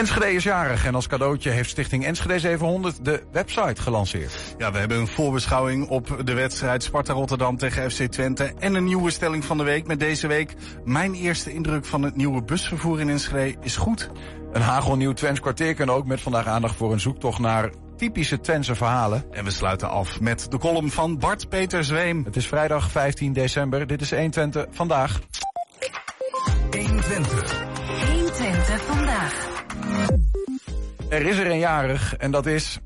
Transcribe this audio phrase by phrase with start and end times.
[0.00, 4.54] Enschede is jarig en als cadeautje heeft Stichting Enschede 700 de website gelanceerd.
[4.58, 8.52] Ja, we hebben een voorbeschouwing op de wedstrijd Sparta Rotterdam tegen FC Twente.
[8.58, 10.54] En een nieuwe stelling van de week met deze week.
[10.84, 14.10] Mijn eerste indruk van het nieuwe busvervoer in Enschede is goed.
[14.52, 18.74] Een hagelnieuw Twents kwartier kan ook met vandaag aandacht voor een zoektocht naar typische Twentse
[18.74, 19.24] verhalen.
[19.30, 22.24] En we sluiten af met de column van Bart Peter Zweem.
[22.24, 23.86] Het is vrijdag 15 december.
[23.86, 25.20] Dit is 1 Twente vandaag.
[26.70, 27.36] 1 Twente.
[28.08, 29.49] 1 Twente vandaag.
[31.10, 32.78] Er is er een jarig en dat is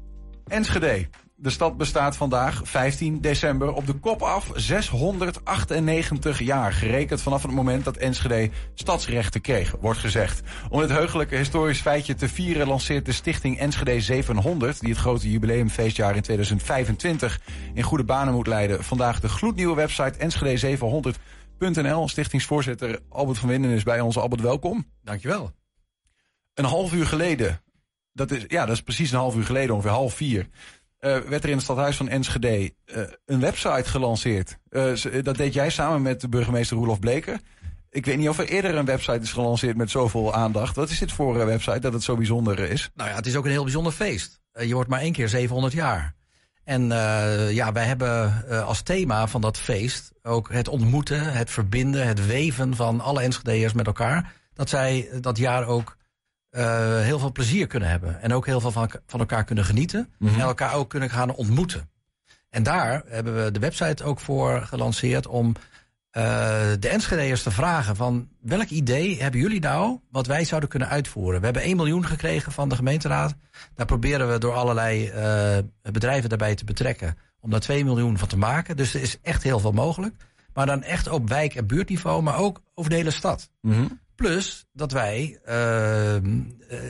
[0.46, 1.08] Enschede.
[1.36, 6.72] De stad bestaat vandaag, 15 december, op de kop af 698 jaar.
[6.72, 10.42] Gerekend vanaf het moment dat Enschede stadsrechten kreeg, wordt gezegd.
[10.70, 14.80] Om dit heugelijke historisch feitje te vieren lanceert de stichting Enschede 700...
[14.80, 17.40] die het grote jubileumfeestjaar in 2025
[17.74, 18.84] in goede banen moet leiden...
[18.84, 22.08] vandaag de gloednieuwe website enschede700.nl.
[22.08, 24.18] Stichtingsvoorzitter Albert van Winden is bij ons.
[24.18, 24.86] Albert, welkom.
[25.02, 25.52] Dankjewel.
[26.54, 27.60] Een half uur geleden,
[28.14, 30.46] dat is, ja, dat is precies een half uur geleden, ongeveer half vier...
[31.04, 34.58] Uh, werd er in het stadhuis van Enschede uh, een website gelanceerd.
[34.70, 37.40] Uh, dat deed jij samen met de burgemeester Roelof Bleker.
[37.90, 40.76] Ik weet niet of er eerder een website is gelanceerd met zoveel aandacht.
[40.76, 42.90] Wat is dit voor een website dat het zo bijzonder is?
[42.94, 44.40] Nou ja, het is ook een heel bijzonder feest.
[44.52, 46.14] je wordt maar één keer 700 jaar.
[46.64, 46.88] En
[47.50, 52.76] ja, wij hebben als thema van dat feest ook het ontmoeten, het verbinden, het weven
[52.76, 54.32] van alle Enschedeërs met elkaar.
[54.54, 55.96] Dat zij dat jaar ook
[56.56, 58.22] uh, heel veel plezier kunnen hebben.
[58.22, 60.08] En ook heel veel van, van elkaar kunnen genieten.
[60.18, 60.40] Mm -hmm.
[60.40, 61.88] En elkaar ook kunnen gaan ontmoeten.
[62.50, 66.22] En daar hebben we de website ook voor gelanceerd om uh,
[66.78, 71.38] de Enschede'ers te vragen van welk idee hebben jullie nou wat wij zouden kunnen uitvoeren?
[71.38, 73.34] We hebben 1 miljoen gekregen van de gemeenteraad.
[73.74, 78.28] Daar proberen we door allerlei uh, bedrijven daarbij te betrekken om daar 2 miljoen van
[78.28, 78.76] te maken.
[78.76, 80.14] Dus er is echt heel veel mogelijk.
[80.52, 83.50] Maar dan echt op wijk- en buurtniveau, maar ook over de hele stad.
[83.60, 84.00] Mm -hmm.
[84.16, 85.52] Plus dat wij uh,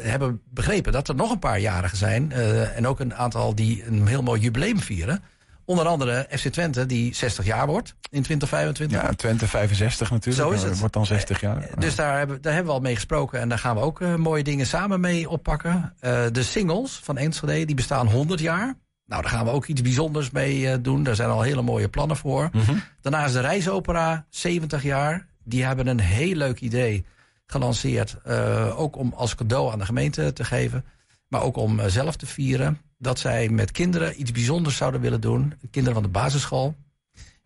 [0.02, 2.30] hebben begrepen dat er nog een paar jarigen zijn.
[2.30, 5.22] Uh, en ook een aantal die een heel mooi jubileum vieren.
[5.64, 9.02] Onder andere FC Twente, die 60 jaar wordt in 2025.
[9.02, 10.44] Ja, Twente 65 natuurlijk.
[10.44, 10.78] Zo is het.
[10.78, 11.68] Wordt dan 60 jaar.
[11.78, 13.40] Dus daar hebben, daar hebben we al mee gesproken.
[13.40, 15.94] En daar gaan we ook uh, mooie dingen samen mee oppakken.
[16.32, 18.74] de singles van Enschede, die bestaan 100 jaar.
[19.06, 21.02] Nou, daar gaan we ook iets bijzonders mee doen.
[21.02, 22.48] Daar zijn al hele mooie plannen voor.
[22.52, 22.82] Mm -hmm.
[23.00, 25.26] Daarna is de reisopera 70 jaar.
[25.44, 27.04] Die hebben een heel leuk idee
[27.46, 28.16] gelanceerd.
[28.26, 30.84] Uh, ook om als cadeau aan de gemeente te geven.
[31.28, 32.80] Maar ook om uh, zelf te vieren.
[32.98, 35.54] Dat zij met kinderen iets bijzonders zouden willen doen.
[35.70, 36.74] Kinderen van de basisschool.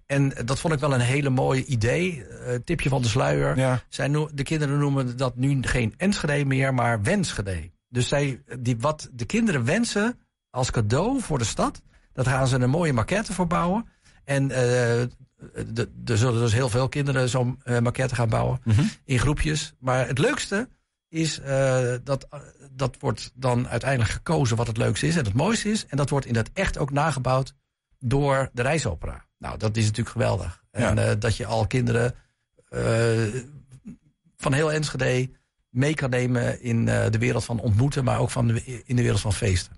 [0.07, 2.17] En dat vond ik wel een hele mooie idee.
[2.17, 3.57] Uh, tipje van de sluier.
[3.57, 3.83] Ja.
[3.89, 7.71] Zij no de kinderen noemen dat nu geen Enschede meer, maar Wenschede.
[7.89, 10.19] Dus zij, die, wat de kinderen wensen
[10.51, 11.83] als cadeau voor de stad.
[12.13, 13.89] Dat gaan ze een mooie maquette voor bouwen.
[14.25, 14.51] En
[16.05, 18.91] er zullen dus heel veel kinderen zo'n uh, maquette gaan bouwen mm -hmm.
[19.05, 19.75] in groepjes.
[19.79, 20.69] Maar het leukste
[21.09, 22.41] is uh, dat uh,
[22.71, 25.87] dat wordt dan uiteindelijk gekozen wat het leukste is en het mooiste is.
[25.87, 27.55] En dat wordt in het echt ook nagebouwd
[27.99, 29.27] door de reisopera.
[29.39, 30.63] Nou, dat is natuurlijk geweldig.
[30.73, 30.97] Ja.
[30.97, 32.15] En dat je al kinderen
[34.37, 35.31] van heel Enschede
[35.69, 39.21] mee kan nemen in de wereld van ontmoeten, maar ook van de, in de wereld
[39.21, 39.78] van feesten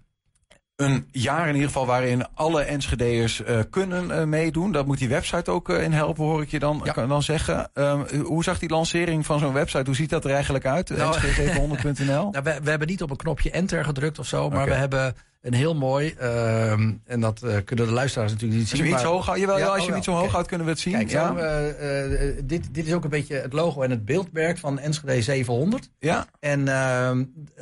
[0.81, 4.73] een jaar in ieder geval waarin alle Enschede'ers uh, kunnen uh, meedoen.
[4.73, 7.07] Dat moet die website ook uh, in helpen, hoor ik je dan, ja.
[7.07, 7.71] dan zeggen.
[7.75, 9.85] Uh, hoe zag die lancering van zo'n website?
[9.85, 10.91] Hoe ziet dat er eigenlijk uit?
[10.91, 12.31] Nou, Enschede700.nl?
[12.31, 14.75] nou, we, we, hebben niet op een knopje enter gedrukt of zo, maar okay.
[14.75, 18.79] we hebben een heel mooi, ehm, en dat kunnen de luisteraars natuurlijk niet zien.
[18.79, 20.21] Als je maar, iets hoog houdt, jawel, ja, als je oh, hem iets zo hoog
[20.21, 20.33] okay.
[20.33, 20.93] houdt, kunnen we het zien.
[20.93, 21.35] Kijk, ja.
[21.35, 25.23] uh, uh, dit, dit is ook een beetje het logo en het beeldmerk van Enschede
[25.23, 25.91] 700.
[25.99, 26.27] Ja.
[26.41, 26.67] En uh,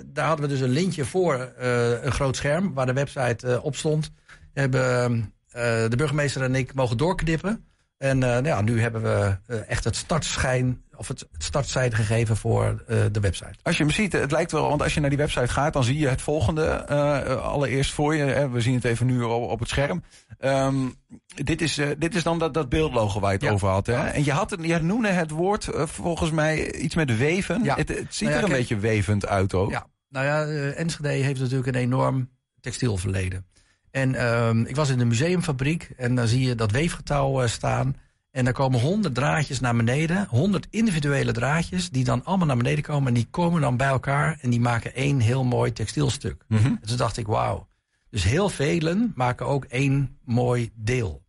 [0.06, 1.53] daar hadden we dus een lintje voor
[2.03, 4.12] een groot scherm waar de website op stond.
[4.53, 5.33] We hebben
[5.91, 7.65] de burgemeester en ik mogen doorknippen.
[7.99, 13.04] En nou ja, nu hebben we echt het startschijn of het startzijde gegeven voor uh,
[13.12, 13.54] de website.
[13.62, 15.84] Als je hem ziet, het lijkt wel, want als je naar die website gaat, dan
[15.84, 18.22] zie je het volgende uh, allereerst voor je.
[18.25, 20.03] Hè, we zien het even nu op, op het scherm.
[20.41, 20.94] Um,
[21.34, 23.52] dit, is, uh, dit is dan dat, dat beeldlogo waar je het ja.
[23.52, 23.87] over had.
[23.87, 24.06] Hè?
[24.06, 27.64] En je, had het, je noemde het woord volgens mij iets met weven.
[27.64, 27.76] Ja.
[27.76, 29.70] Het, het ziet nou ja, er een kijk, beetje wevend uit ook.
[29.70, 32.31] Ja, nou ja, Enschede heeft natuurlijk een enorm
[32.61, 33.46] textielverleden.
[33.90, 37.96] En um, ik was in de museumfabriek en dan zie je dat weefgetouw staan.
[38.38, 40.26] En er komen honderd draadjes naar beneden.
[40.31, 43.08] Honderd individuele draadjes die dan allemaal naar beneden komen.
[43.08, 46.44] En die komen dan bij elkaar en die maken één heel mooi textielstuk.
[46.49, 46.79] Mm -hmm.
[46.81, 47.69] En toen dacht ik, wauw.
[48.11, 51.23] Dus heel velen maken ook één mooi deel.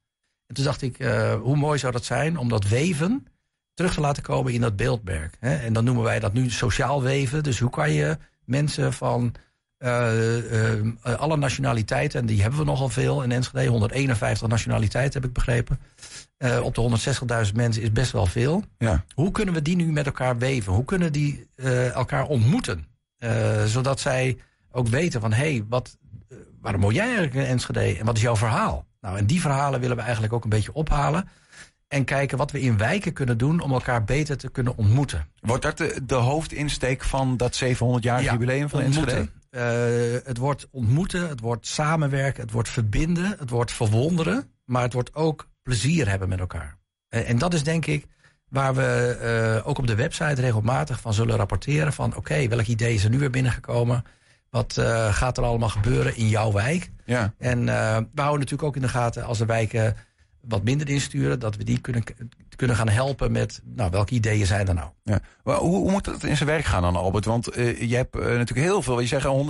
[0.48, 3.26] En toen dacht ik, uh, hoe mooi zou dat zijn om dat weven
[3.74, 5.38] terug te laten komen in dat beeldmerk.
[5.40, 5.56] Hè?
[5.56, 7.44] En dan noemen wij dat nu sociaal weven.
[7.44, 9.34] Dus hoe kan je mensen van
[11.18, 15.80] alle nationaliteiten, en die hebben we nogal veel in Enschede, 151 nationaliteiten heb ik begrepen.
[16.38, 18.64] Uh, op de 160.000 mensen is best wel veel.
[18.78, 19.04] Ja.
[19.14, 20.74] Hoe kunnen we die nu met elkaar weven?
[20.74, 21.48] Hoe kunnen die
[21.94, 22.88] elkaar ontmoeten?
[23.20, 24.38] Eh, zodat zij
[24.72, 25.98] ook weten van, hé, hey, wat,
[26.30, 28.86] eh, waarom woon jij eigenlijk in Enschede en wat is jouw verhaal?
[29.02, 31.30] Nou, en die verhalen willen we eigenlijk ook een beetje ophalen.
[31.88, 35.28] En kijken wat we in wijken kunnen doen om elkaar beter te kunnen ontmoeten.
[35.42, 39.30] Wordt dat de, de hoofdinsteek van dat 700-jarig Ja, jubileum van Enschede?
[39.50, 39.64] Eh,
[40.24, 44.52] het wordt ontmoeten, het wordt samenwerken, het wordt verbinden, het wordt verwonderen.
[44.66, 46.78] Maar het wordt ook plezier hebben met elkaar.
[47.08, 48.06] Eh, en dat is denk ik
[48.48, 49.18] waar we
[49.62, 51.94] eh, ook op de website regelmatig van zullen rapporteren.
[51.94, 54.04] Van oké, welk idee is er nu weer binnengekomen?
[54.50, 54.74] Wat
[55.12, 56.92] gaat er allemaal gebeuren in jouw wijk?
[57.06, 57.34] Ja.
[57.38, 59.96] En we houden natuurlijk ook in de gaten als de wijken
[60.42, 62.04] wat minder insturen, dat we die kunnen,
[62.60, 64.90] kunnen gaan helpen met nou, welke ideeën zijn er nou.
[65.04, 65.20] Ja.
[65.44, 67.26] Hoe, hoe moet dat in zijn werk gaan dan, Albert?
[67.26, 69.46] Want eh, je hebt eh, natuurlijk heel veel, je zegt al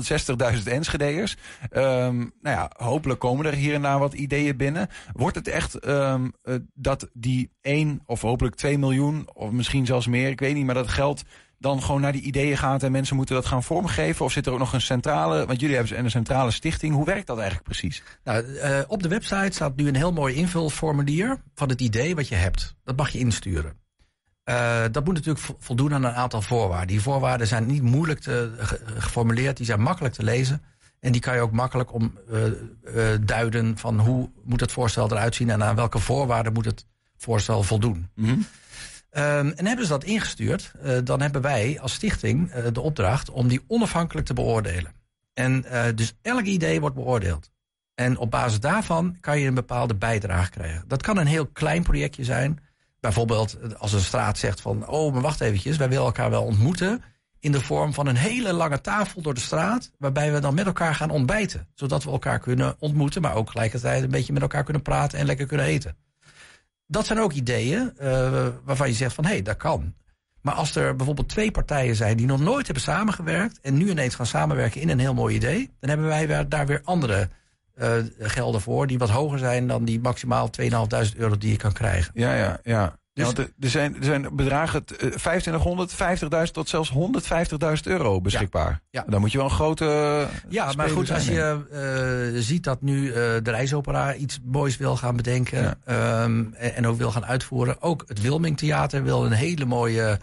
[0.55, 1.37] 160.000 Enschede'ers.
[1.69, 4.89] Ehm nou ja, hopelijk komen er hier en daar wat ideeën binnen.
[5.13, 10.07] Wordt het echt ehm, eh, dat die 1 of hopelijk 2 miljoen, of misschien zelfs
[10.07, 11.23] meer, ik weet niet, maar dat geld
[11.59, 14.25] dan gewoon naar die ideeën gaat en mensen moeten dat gaan vormgeven?
[14.25, 16.93] Of zit er ook nog een centrale, want jullie hebben een centrale stichting.
[16.93, 18.03] Hoe werkt dat eigenlijk precies?
[18.23, 22.27] Nou, eh, op de website staat nu een heel mooi invulformulier van het idee wat
[22.27, 22.75] je hebt.
[22.83, 23.73] Dat mag je insturen.
[24.43, 26.87] Eh, dat moet natuurlijk vo- voldoen aan een aantal voorwaarden.
[26.87, 30.61] Die voorwaarden zijn niet moeilijk te, ge- geformuleerd, die zijn makkelijk te lezen.
[30.99, 35.35] En die kan je ook makkelijk om eh, duiden van hoe moet het voorstel eruit
[35.35, 36.85] zien en aan welke voorwaarden moet het
[37.17, 38.09] voorstel voldoen.
[39.09, 43.29] Ehm, en hebben ze dat ingestuurd, eh, dan hebben wij als stichting eh, de opdracht
[43.29, 44.93] om die onafhankelijk te beoordelen.
[45.33, 47.51] En eh, dus elk idee wordt beoordeeld.
[47.95, 50.83] En op basis daarvan kan je een bepaalde bijdrage krijgen.
[50.87, 52.59] Dat kan een heel klein projectje zijn.
[52.99, 54.87] Bijvoorbeeld als een straat zegt van...
[54.87, 57.03] oh, maar wacht eventjes, wij willen elkaar wel ontmoeten...
[57.39, 59.91] in de vorm van een hele lange tafel door de straat...
[59.97, 61.67] waarbij we dan met elkaar gaan ontbijten.
[61.73, 63.21] Zodat we elkaar kunnen ontmoeten...
[63.21, 65.19] maar ook gelijkertijd een beetje met elkaar kunnen praten...
[65.19, 65.95] en lekker kunnen eten.
[66.91, 69.25] Dat zijn ook ideeën eh, waarvan je zegt van...
[69.25, 69.93] hé, hey, dat kan.
[70.41, 73.59] Maar als er bijvoorbeeld twee partijen zijn die nog nooit hebben samengewerkt...
[73.61, 75.69] en nu ineens gaan samenwerken in een heel mooi idee...
[75.79, 77.29] dan hebben wij daar weer andere
[77.75, 78.87] eh, gelden voor...
[78.87, 80.67] die wat hoger zijn dan die maximaal 2.500
[81.17, 82.11] euro die je kan krijgen.
[82.13, 82.97] Ja, ja, ja.
[83.19, 85.93] Dus- ja want er, zijn, er zijn bedragen eh, 2500,
[86.45, 86.97] 50.000 tot zelfs 150.000
[87.83, 88.81] euro beschikbaar.
[88.89, 89.03] Ja.
[89.07, 89.85] Dan moet je wel een grote.
[89.85, 91.65] eh, Ja, maar goed, als je
[92.33, 95.61] eh, ziet dat nu eh, de reisopera iets moois wil gaan bedenken...
[95.63, 95.75] Ja.
[95.85, 97.81] ehm, en, en ook wil gaan uitvoeren.
[97.81, 100.19] Ook het Wilming Theater wil een hele mooie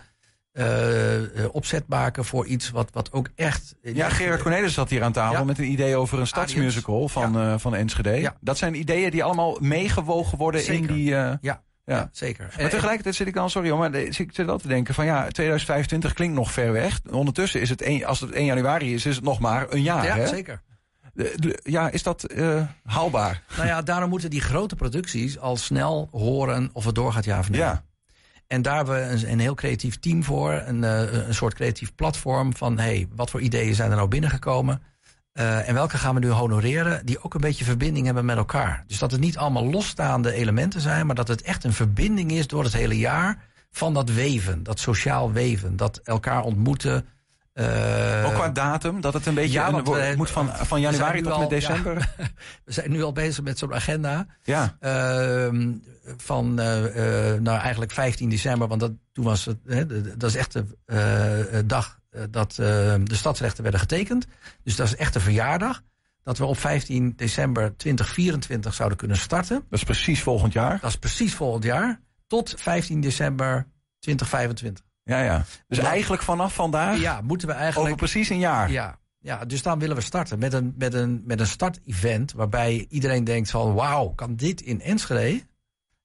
[0.53, 3.75] eh, eh, opzet maken voor iets wat, wat ook echt...
[3.83, 5.45] Ja, Gerard Cornelis zat hier aan tafel Ja.
[5.45, 8.11] met een idee over een stadsmusical van, eh, van Enschede.
[8.11, 8.37] Ja.
[8.41, 11.15] Dat zijn ideeën die allemaal meegewogen worden in die.
[11.17, 12.09] eh, Ja, Ja.
[12.12, 12.55] zeker.
[12.61, 15.05] maar tegelijkertijd zit ik dan, sorry hoor, maar zit ik zit wel te denken van
[15.05, 17.00] ja, 2025 klinkt nog ver weg.
[17.11, 20.05] Ondertussen is het, één- als het 1 januari is, is het nog maar een jaar.
[20.05, 20.27] ja, hè?
[20.27, 20.62] zeker.
[21.15, 23.43] De- de- ja, is dat eh, haalbaar?
[23.56, 27.50] Nou ja, daarom moeten die grote producties al snel horen of het doorgaat ja of
[27.50, 27.61] nee.
[27.61, 27.85] Ja.
[28.47, 30.53] En daar hebben we een, een heel creatief team voor.
[30.53, 32.79] Een, eh, een soort creatief platform van...
[32.79, 34.83] hey, wat voor ideeën zijn er nou binnengekomen?
[35.37, 37.06] Eh, en welke gaan we nu honoreren?
[37.06, 38.85] Die ook een beetje verbinding hebben met elkaar.
[38.87, 41.06] Dus dat het niet allemaal losstaande elementen zijn...
[41.06, 43.43] maar dat het echt een verbinding is door het hele jaar...
[43.71, 45.77] van dat weven, dat sociaal weven.
[45.77, 47.06] Dat elkaar ontmoeten...
[47.53, 51.38] eh, Ook qua datum, dat het een beetje ja, want moet van, van januari tot
[51.38, 51.56] met ja.
[51.56, 52.15] december.
[52.65, 54.27] we zijn nu al bezig met zo'n agenda...
[54.43, 54.77] Ja.
[54.81, 55.73] Ehm,
[56.17, 60.52] van eh, nou eigenlijk 15 december, want dat, toen was het, hè, dat is echt
[60.52, 61.99] de dag
[62.30, 62.56] dat eh,
[63.02, 64.26] de stadsrechten werden getekend.
[64.62, 65.82] Dus dat is echt een verjaardag.
[66.23, 69.64] Dat we op 15 december 2024 zouden kunnen starten.
[69.70, 70.80] Dat is precies volgend jaar.
[70.80, 72.00] Dat is precies volgend jaar.
[72.26, 73.66] Tot 15 december
[73.99, 74.85] 2025.
[75.02, 75.44] Ja, ja.
[75.68, 77.96] Dus eigenlijk vanaf vandaag, Ja, moeten we over eigenlijk.
[77.96, 78.70] precies een jaar.
[78.70, 82.32] Ja, ja, dus dan willen we starten met een, met een, met een start-event.
[82.32, 85.20] Waarbij iedereen denkt van wauw, kan dit in Enschede?
[85.20, 85.44] Een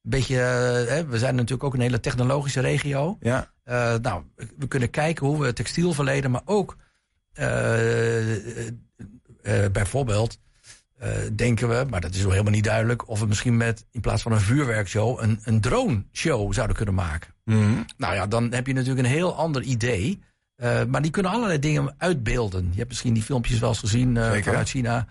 [0.09, 3.17] beetje, eh, hè, we zijn natuurlijk ook een hele technologische regio.
[3.19, 3.50] Ja.
[3.63, 4.23] Eh, nou,
[4.57, 6.77] we kunnen kijken hoe we textiel verleden, maar ook
[7.33, 10.39] eh, eh, bijvoorbeeld
[11.35, 14.21] denken we, maar dat is wel helemaal niet duidelijk, of we misschien met in plaats
[14.21, 17.33] van een vuurwerkshow een, een drone show zouden kunnen maken.
[17.45, 17.83] Mhm.
[17.97, 20.19] Nou ja, dan heb je natuurlijk een heel ander idee.
[20.87, 22.69] Maar die kunnen allerlei dingen uitbeelden.
[22.71, 25.07] Je hebt misschien die filmpjes wel eens gezien vanuit China.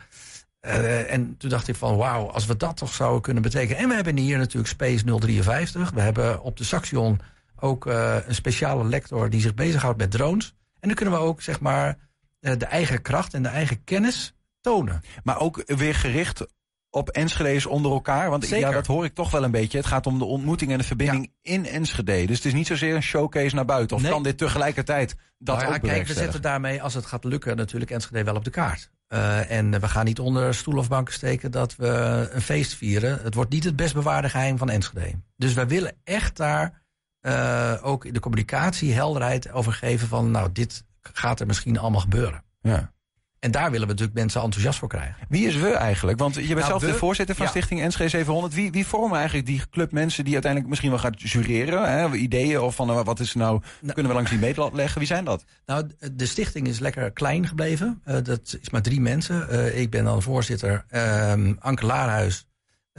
[0.61, 3.83] En toen dacht ik van wauw, als we dat toch zouden kunnen betekenen.
[3.83, 5.91] En we hebben hier natuurlijk Space 053.
[5.91, 7.21] We hebben op de Saxion
[7.61, 10.55] ook eh, een speciale lector die zich bezighoudt met drones.
[10.81, 11.99] En dan kunnen we ook zeg maar
[12.41, 15.01] eh, de eigen kracht en de eigen kennis tonen.
[15.23, 16.47] Maar ook weer gericht
[16.91, 18.31] op Enschede's onder elkaar.
[18.31, 19.79] Want ja, dat hoor ik toch wel een beetje.
[19.79, 22.27] Het gaat om de ontmoeting en de verbinding in Enschede.
[22.27, 23.97] Dus het is niet zozeer een showcase naar buiten.
[23.97, 24.11] Of Nee.
[24.11, 27.57] kan dit tegelijkertijd dat Nou ja, ook kijk, we zetten daarmee, als het gaat lukken,
[27.57, 28.91] natuurlijk Enschede wel op de kaart.
[29.07, 33.19] Eh, en we gaan niet onder stoel of banken steken dat we een feest vieren.
[33.23, 35.15] Het wordt niet het best bewaarde geheim van Enschede.
[35.37, 36.80] Dus wij willen echt daar
[37.21, 40.31] eh, ook in de communicatie helderheid over geven van...
[40.31, 42.43] nou, dit gaat er misschien allemaal gebeuren?
[42.61, 42.93] Ja.
[43.41, 45.27] En daar willen we natuurlijk mensen enthousiast voor krijgen.
[45.29, 46.19] Wie is we eigenlijk?
[46.19, 47.51] Want je bent Nou, zelf de voorzitter van ja.
[47.51, 48.55] Stichting NSG 700.
[48.55, 51.93] Wie, wie vormen eigenlijk die club mensen die uiteindelijk misschien wel gaat jureren?
[51.93, 52.13] Hè?
[52.13, 54.99] Ideeën of van eh, wat is nou, kunnen we langs die meetlat leggen?
[54.99, 55.45] Wie zijn dat?
[55.67, 58.01] Nou, de stichting is lekker klein gebleven.
[58.05, 59.79] Eh, dat is maar drie mensen.
[59.79, 60.85] Ik ben dan voorzitter.
[60.89, 62.47] Ehm, Anke Laarhuis,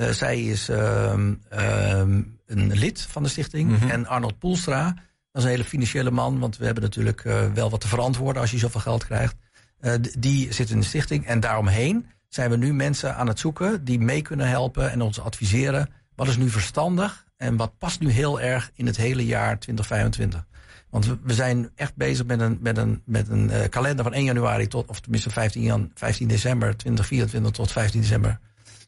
[0.10, 3.70] zij is ehm, ehm, een lid van de stichting.
[3.70, 3.90] Mhm.
[3.90, 4.84] En Arnold Poelstra,
[5.32, 6.40] dat is een hele financiële man.
[6.40, 9.36] Want we hebben natuurlijk eh, wel wat te verantwoorden als je zoveel geld krijgt.
[9.80, 11.26] Eh, die zit in de stichting.
[11.26, 15.20] En daaromheen zijn we nu mensen aan het zoeken die mee kunnen helpen en ons
[15.20, 15.90] adviseren.
[16.16, 20.46] Wat is nu verstandig en wat past nu heel erg in het hele jaar 2025?
[20.90, 24.24] Want we, zijn echt bezig met een, met een, met een eh, kalender van 1
[24.24, 28.40] januari tot, of tenminste 15, jan, 15 december 2024 tot 15 december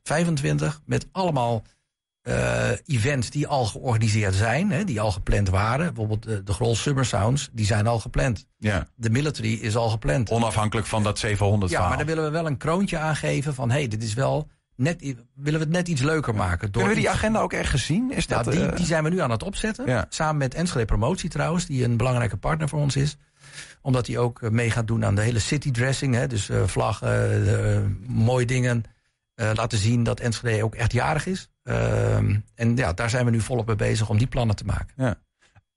[0.03, 0.81] 25.
[0.85, 1.63] Met allemaal
[2.21, 5.85] eh, events die al georganiseerd zijn, hè, die al gepland waren.
[5.85, 8.47] Bijvoorbeeld de, de Grol Summer Sounds, die zijn al gepland.
[8.57, 8.87] Ja.
[8.95, 10.29] De military is al gepland.
[10.29, 11.95] Onafhankelijk van dat 700 Ja, verhaal.
[11.97, 13.69] maar dan willen we wel een kroontje aangeven van...
[13.69, 15.01] hé, hey, dit is wel net,
[15.33, 16.71] willen we het net iets leuker maken.
[16.71, 18.11] Door Kunnen we die agenda ook ergens zien?
[18.11, 19.85] Is dat, die, eh, die zijn we nu aan het opzetten.
[19.85, 20.05] Ja.
[20.09, 23.17] Samen met Enschede Promotie trouwens, die een belangrijke partner voor ons is.
[23.81, 26.15] Omdat hij ook eh, mee gaat doen aan de hele city dressing.
[26.15, 28.83] Hè, dus eh, vlaggen, eh, mooie dingen.
[29.35, 31.49] Eh, laten zien dat Enschede ook echt jarig is.
[31.63, 35.17] Ehm, en ja, daar zijn we nu volop mee bezig om die plannen te maken.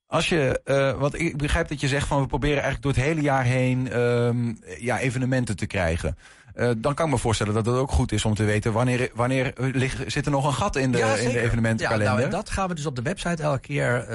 [0.06, 3.02] Als je, eh, want ik begrijp dat je zegt van we proberen eigenlijk door het
[3.02, 6.16] hele jaar heen ehm, ja, evenementen te krijgen.
[6.54, 9.10] Eh, dan kan ik me voorstellen dat het ook goed is om te weten wanneer,
[9.14, 12.12] wanneer ligt, zit er nog een gat in de, Ja, in de evenementenkalender.
[12.12, 14.06] Ja, nou, dat gaan we dus op de website elke keer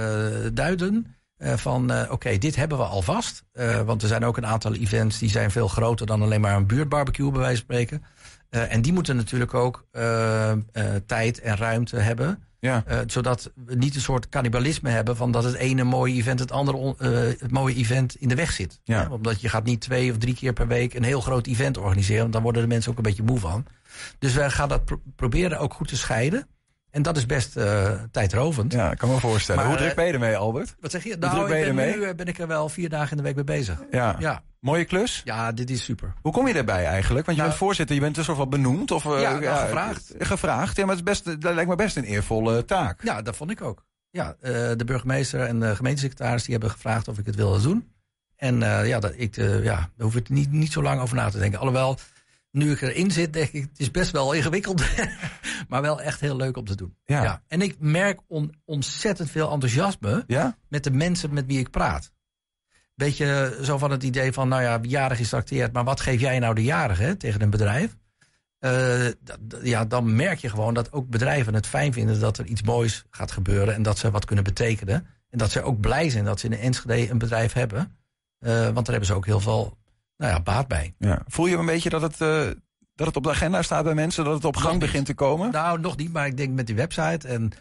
[0.54, 1.16] duiden.
[1.38, 3.44] Van oké, dit hebben we alvast.
[3.86, 6.68] Want er zijn ook een aantal events die zijn veel groter dan alleen maar een
[6.68, 8.04] buurtbarbecue, bij wijze van spreken.
[8.52, 10.58] Eh, en die moeten natuurlijk ook eh, eh,
[11.06, 12.44] tijd en ruimte hebben.
[12.60, 12.84] Ja.
[13.08, 16.78] Zodat we niet een soort cannibalisme hebben van dat het ene mooie event het andere
[16.78, 18.80] on- het mooie event in de weg zit.
[18.84, 19.08] Ja.
[19.12, 22.22] Omdat je gaat niet twee of drie keer per week een heel groot event organiseren.
[22.22, 23.66] Want dan worden de mensen ook een beetje moe van.
[24.20, 26.48] Dus wij gaan dat pro- proberen ook goed te scheiden.
[26.92, 28.74] En dat is best eh, tijdrovend.
[28.74, 29.62] ja, ik kan me voorstellen.
[29.62, 30.76] Maar, Hoe druk eh, ben je ermee, Albert?
[30.80, 31.10] Wat zeg je?
[31.18, 33.18] druk Nou, ben je ik ben nu eh, ben ik er wel vier dagen in
[33.18, 33.80] de week mee bezig.
[33.92, 34.16] Ja.
[34.20, 35.22] Ja, Mooie klus?
[35.26, 36.14] ja dit is super.
[36.22, 37.26] Hoe kom je daarbij eigenlijk?
[37.26, 38.92] Want je Nou- bent voorzitter, je bent dus of wat benoemd?
[38.92, 40.14] Of, Ja, nou, gevraagd.
[40.20, 43.04] Gevraagd, ja, maar het is best, dat lijkt me best een eervolle taak.
[43.04, 43.86] Ja, dat vond ik ook.
[44.10, 44.36] Ja,
[44.76, 47.92] de burgemeester en de gemeentesecretaris die hebben gevraagd of ik het wilde doen.
[48.36, 51.40] En ja, dat, ik, ja, daar hoef ik niet, niet zo lang over na te
[51.40, 51.60] denken.
[51.60, 51.98] Alhoewel,
[52.52, 54.84] nu ik erin zit, denk ik, het is best wel ingewikkeld.
[55.70, 56.96] maar wel echt heel leuk om te doen.
[57.06, 57.42] Ja.
[57.48, 60.58] En ik merk on- ontzettend veel enthousiasme Ja?
[60.70, 62.12] met de mensen met wie ik praat.
[62.96, 66.40] Beetje zo van het idee van, nou ja, jarig is trakteerd, maar wat geef jij
[66.40, 67.98] nou de jarige tegen een bedrijf?
[68.60, 69.08] Eh,
[69.64, 73.04] ja, dan merk je gewoon dat ook bedrijven het fijn vinden dat er iets moois
[73.10, 75.08] gaat gebeuren en dat ze wat kunnen betekenen.
[75.30, 77.98] En dat ze ook blij zijn dat ze in Enschede een bedrijf hebben.
[78.40, 79.78] Eh, want daar hebben ze ook heel veel
[80.22, 80.94] nou ja, baat bij.
[80.98, 81.22] ja.
[81.28, 82.44] Voel je een beetje dat het, eh,
[82.96, 84.24] dat het op de agenda staat bij mensen?
[84.24, 85.52] Dat het op gang begint te komen?
[85.52, 87.28] Nou, nog niet, maar ik denk met die website.
[87.28, 87.52] En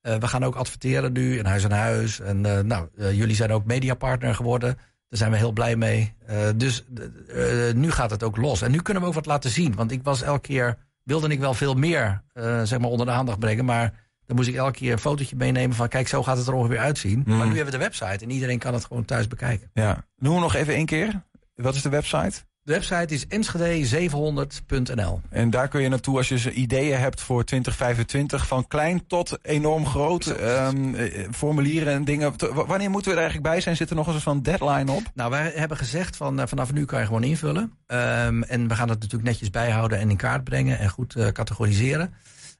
[0.00, 2.20] eh, we gaan ook adverteren nu in huis aan huis.
[2.20, 4.78] En eh, nou, jullie zijn ook mediapartner geworden.
[5.08, 6.14] Daar zijn we heel blij mee.
[6.26, 6.84] Eh, dus
[7.28, 8.62] eh, nu gaat het ook los.
[8.62, 9.74] En nu kunnen we ook wat laten zien.
[9.74, 13.12] Want ik was elke keer, wilde ik wel veel meer eh, zeg maar onder de
[13.12, 13.64] aandacht brengen.
[13.64, 13.92] Maar
[14.26, 16.78] dan moest ik elke keer een fotootje meenemen van kijk, zo gaat het er ongeveer
[16.78, 17.22] uitzien.
[17.26, 17.36] Mm.
[17.36, 19.70] Maar nu hebben we de website en iedereen kan het gewoon thuis bekijken.
[19.74, 20.04] Ja.
[20.16, 21.22] Noem nog even één keer.
[21.62, 22.40] Wat is de website?
[22.62, 25.20] De website is enschede700.nl.
[25.30, 28.46] En daar kun je naartoe als je ze ideeën hebt voor 2025.
[28.46, 30.26] Van klein tot enorm groot.
[30.26, 32.34] Ehm, eh, formulieren en dingen.
[32.66, 33.76] Wanneer moeten we er eigenlijk bij zijn?
[33.76, 35.02] Zit er nog eens een deadline op?
[35.14, 37.72] Nou, wij hebben gezegd van eh, vanaf nu kan je gewoon invullen.
[37.86, 41.28] Ehm, en we gaan het natuurlijk netjes bijhouden en in kaart brengen en goed eh,
[41.28, 42.14] categoriseren.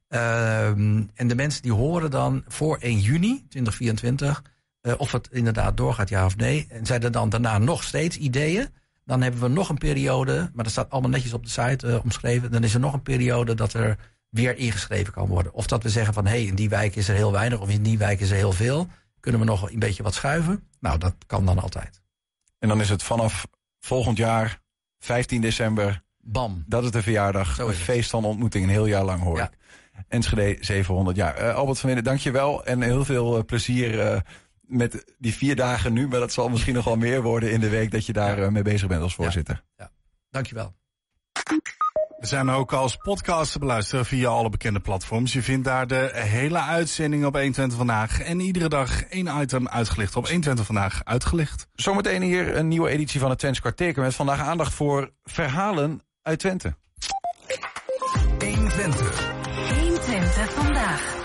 [0.08, 4.42] Ehm, en de mensen die horen dan voor 1 juni 2024
[4.80, 6.66] eh, of het inderdaad doorgaat, ja of nee.
[6.68, 8.68] En zijn er dan daarna nog steeds ideeën?
[9.08, 11.98] Dan hebben we nog een periode, maar dat staat allemaal netjes op de site eh,
[12.04, 12.50] omschreven.
[12.50, 13.96] Dan is er nog een periode dat er
[14.28, 15.52] weer ingeschreven kan worden.
[15.54, 17.68] Of dat we zeggen van hé, hey, in die wijk is er heel weinig of
[17.68, 18.86] in die wijk is er heel veel.
[19.20, 20.62] Kunnen we nog een beetje wat schuiven?
[20.80, 22.02] Nou, dat kan dan altijd.
[22.58, 23.46] En dan is het vanaf
[23.80, 24.60] volgend jaar,
[24.98, 26.02] 15 december.
[26.18, 26.64] Bam.
[26.66, 27.54] Dat is de verjaardag.
[27.54, 28.64] Zo is feest van ontmoeting.
[28.64, 29.44] Een heel jaar lang hoor Ja.
[29.44, 29.56] ik.
[30.08, 31.34] Enschede 700 jaar.
[31.34, 32.64] Eh, Albert van Winnen, dank je wel.
[32.64, 34.22] En heel veel eh, plezier
[34.68, 36.08] met die vier dagen nu.
[36.08, 38.48] Maar dat zal misschien nog wel meer worden in de week dat je daar eh,
[38.48, 39.64] mee bezig bent als voorzitter.
[40.30, 40.74] Dankjewel.
[42.18, 45.32] We zijn ook als podcast te beluisteren via alle bekende platforms.
[45.32, 48.20] Je vindt daar de hele uitzending op 120 vandaag.
[48.20, 51.66] En iedere dag één item uitgelicht op 120 vandaag uitgelicht.
[51.74, 54.00] Zometeen hier een nieuwe editie van het Twents kwartier.
[54.00, 56.74] Met vandaag aandacht voor verhalen uit Twente.
[58.38, 59.32] 120.
[59.78, 61.16] 120 vandaag.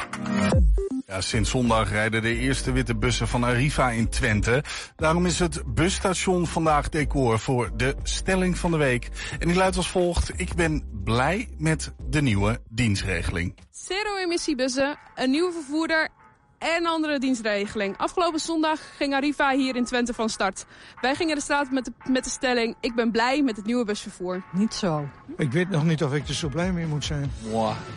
[1.14, 4.64] Ja, sinds zondag rijden de eerste witte bussen van Arriva in Twente.
[4.96, 9.10] Daarom is het busstation vandaag decor voor de stelling van de week.
[9.40, 10.32] En die luidt als volgt.
[10.36, 13.58] Ik ben blij met de nieuwe dienstregeling.
[13.72, 16.10] Zero-emissiebussen, een nieuwe vervoerder
[16.58, 17.98] en andere dienstregeling.
[17.98, 20.66] Afgelopen zondag ging Arriva hier in Twente van start.
[21.02, 22.76] Wij gingen de straat met de, met de stelling...
[22.80, 24.44] ik ben blij met het nieuwe busvervoer.
[24.52, 25.10] Niet zo.
[25.38, 27.32] Ik weet nog niet of ik er zo blij mee moet zijn.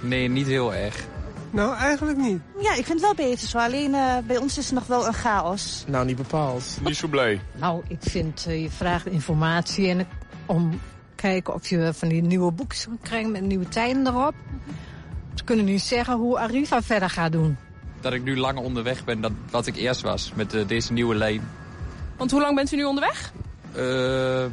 [0.00, 1.06] Nee, niet heel erg.
[1.56, 2.40] Nou, eigenlijk niet.
[2.60, 3.58] Ja, ik vind het wel beter zo.
[3.58, 5.84] Alleen uh, bij ons is het nog wel een chaos.
[5.86, 6.78] Nou, niet bepaald.
[6.84, 7.40] Niet zo blij.
[7.54, 10.06] Nou, ik vind uh, je vraagt informatie en
[10.46, 10.80] om
[11.14, 14.34] kijken of je van die nieuwe boekjes kan krijgen met nieuwe tijden erop.
[15.34, 17.56] Ze kunnen niet zeggen hoe Arriva verder gaat doen.
[18.00, 21.14] Dat ik nu langer onderweg ben dan wat ik eerst was met uh, deze nieuwe
[21.14, 21.48] lijn.
[22.16, 23.32] Want hoe lang bent u nu onderweg?
[23.76, 24.44] Uh,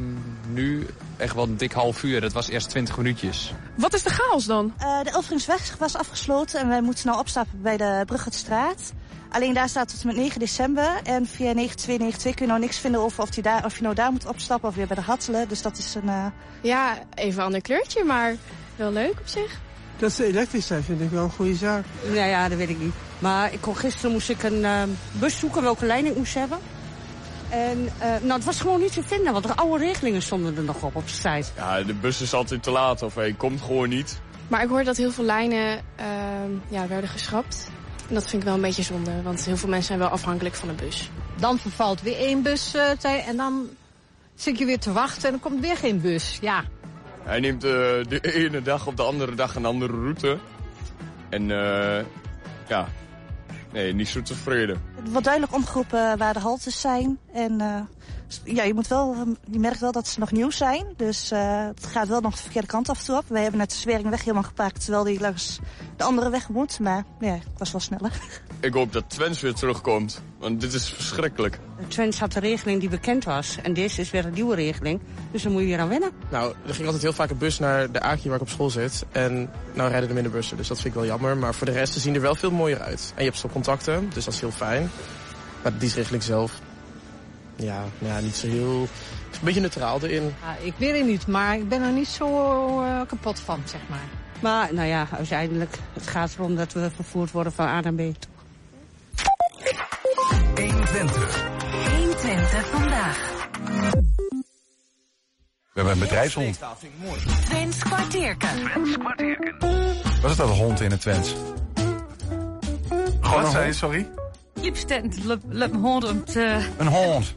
[0.50, 0.88] nu
[1.18, 2.22] echt wel een dik half uur.
[2.22, 3.54] Dat was eerst 20 minuutjes.
[3.76, 4.74] Wat is de chaos dan?
[4.80, 8.94] Uh, de Elfringsweg was afgesloten en wij moeten nou opstappen bij de Bruggetstraat.
[9.30, 11.00] Alleen daar staat tot met 9 december.
[11.04, 13.96] En via 9292 kun je nou niks vinden over of je, daar, of je nou
[13.96, 15.48] daar moet opstappen of weer bij de Hattelen.
[15.48, 16.06] Dus dat is een...
[16.06, 16.26] Uh...
[16.62, 18.36] Ja, even een ander kleurtje, maar
[18.76, 19.60] wel leuk op zich.
[19.98, 21.86] Dat ze elektrisch zijn vind ik wel een goede zaak.
[22.12, 22.94] Ja, ja, dat weet ik niet.
[23.20, 26.58] Maar ik kon, gisteren moest ik een uh, bus zoeken welke lijn ik moest hebben.
[27.54, 30.64] En uh, nou, het was gewoon niet te vinden, want de oude regelingen stonden er
[30.64, 31.46] nog op op de site.
[31.56, 34.22] Ja, de bus is altijd te laat of hij komt gewoon niet.
[34.48, 36.06] Maar ik hoorde dat heel veel lijnen uh,
[36.68, 37.70] ja, werden geschrapt.
[38.08, 40.56] En dat vind ik wel een beetje zonde, want heel veel mensen zijn wel afhankelijk
[40.56, 41.10] van een bus.
[41.40, 43.68] Dan vervalt weer één bus uh, en dan
[44.36, 46.38] zit je weer te wachten en dan komt weer geen bus.
[46.42, 46.64] Ja.
[47.24, 50.38] Hij neemt uh, de ene dag op de andere dag een andere route.
[51.30, 52.00] En uh,
[52.68, 52.88] ja,
[53.72, 54.93] nee, niet zo tevreden.
[55.10, 57.20] Wordt duidelijk omgeroepen waar de haltes zijn.
[57.34, 57.80] En uh,
[58.44, 59.16] ja, je, moet wel,
[59.52, 60.86] je merkt wel dat ze nog nieuw zijn.
[60.98, 63.24] Dus uh, het gaat wel nog de verkeerde kant af en toe op.
[63.28, 65.60] Wij hebben net de Zweringweg helemaal gepakt, terwijl die langs
[65.98, 66.80] de andere weg moet.
[66.80, 68.12] Maar ja, ik was wel sneller.
[68.60, 71.60] Ik hoop dat Twens weer terugkomt, want dit is verschrikkelijk.
[71.88, 73.58] Twens had de regeling die bekend was.
[73.64, 75.00] En deze is weer een nieuwe regeling.
[75.32, 76.12] Dus dan moet je hier aan wennen.
[76.32, 78.70] Nou, er ging altijd heel vaak een bus naar de Aakje waar ik op school
[78.70, 79.06] zit.
[79.12, 81.38] En nou rijden er minder bussen, dus dat vind ik wel jammer.
[81.38, 83.12] Maar voor de rest ze zien er wel veel mooier uit.
[83.16, 84.90] En je hebt stopcontacten, dus dat is heel fijn.
[85.62, 86.60] Maar de dienstregeling zelf,
[87.56, 88.82] ja, ja niet zo heel...
[88.82, 90.24] Het is een beetje neutraal erin.
[90.24, 92.28] Ja, ik weet het niet, maar ik ben er niet zo
[92.82, 94.08] uh, kapot van, zeg maar.
[94.40, 98.00] Maar nou ja, uiteindelijk, het gaat erom dat we vervoerd worden van A naar B.
[100.56, 101.44] 120.
[101.98, 103.32] 120 vandaag.
[105.74, 106.60] We hebben een bedrijfshond.
[107.46, 108.50] Twents kwartierken.
[110.22, 111.36] Wat is dat een hond in het Twents?
[113.22, 114.10] Wat zei je, sorry?
[114.64, 115.18] Liebstent,
[115.50, 116.68] een hond om te...
[116.78, 117.36] Een hond?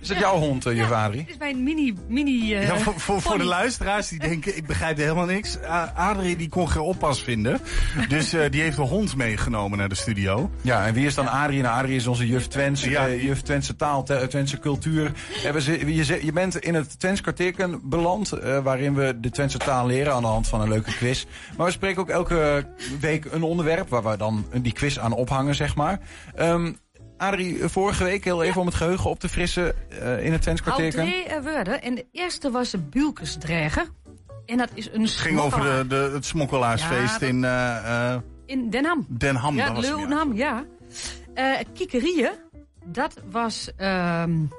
[0.00, 1.20] Is dat jouw hond, uh, juf Adrie?
[1.20, 1.94] Dit is mijn mini...
[2.08, 5.58] mini uh, ja, voor, voor, voor, de luisteraars die denken, ik begrijp helemaal niks.
[5.62, 7.60] Uh, Adrie die kon geen oppas vinden.
[8.08, 10.50] Dus uh, die heeft een hond meegenomen naar de studio.
[10.60, 11.62] Ja, en wie is dan Adrie?
[11.62, 13.08] Nou, Adrie is onze juf Twents, ja.
[13.08, 15.12] juf Twentse taal, Twentse cultuur.
[15.42, 18.28] Hebben ze, je, je bent in het Twents kwartierken beland,
[18.62, 21.24] waarin we de Twentse taal leren aan de hand van een leuke quiz.
[21.56, 22.66] Maar we spreken ook elke
[23.00, 26.00] week een onderwerp waar we dan die quiz aan ophangen, zeg maar.
[26.38, 26.78] Um,
[27.18, 28.60] Adrie, vorige week heel even ja.
[28.60, 30.64] om het geheugen op te frissen uh, in het Twents.
[30.64, 31.82] Al twee woorden.
[31.82, 33.86] En de eerste was de Bulkesdreger.
[34.46, 37.42] En dat is een Het ging over de, de, het smokkelaarsfeest ja, in...
[37.42, 37.50] Uh,
[37.84, 39.06] uh, in Den Ham.
[39.08, 40.64] Den Ham, ja, dat was Leuvenham, ja.
[41.34, 42.32] Uh, Kikkerieën,
[42.84, 43.70] dat was...
[43.78, 44.50] Um,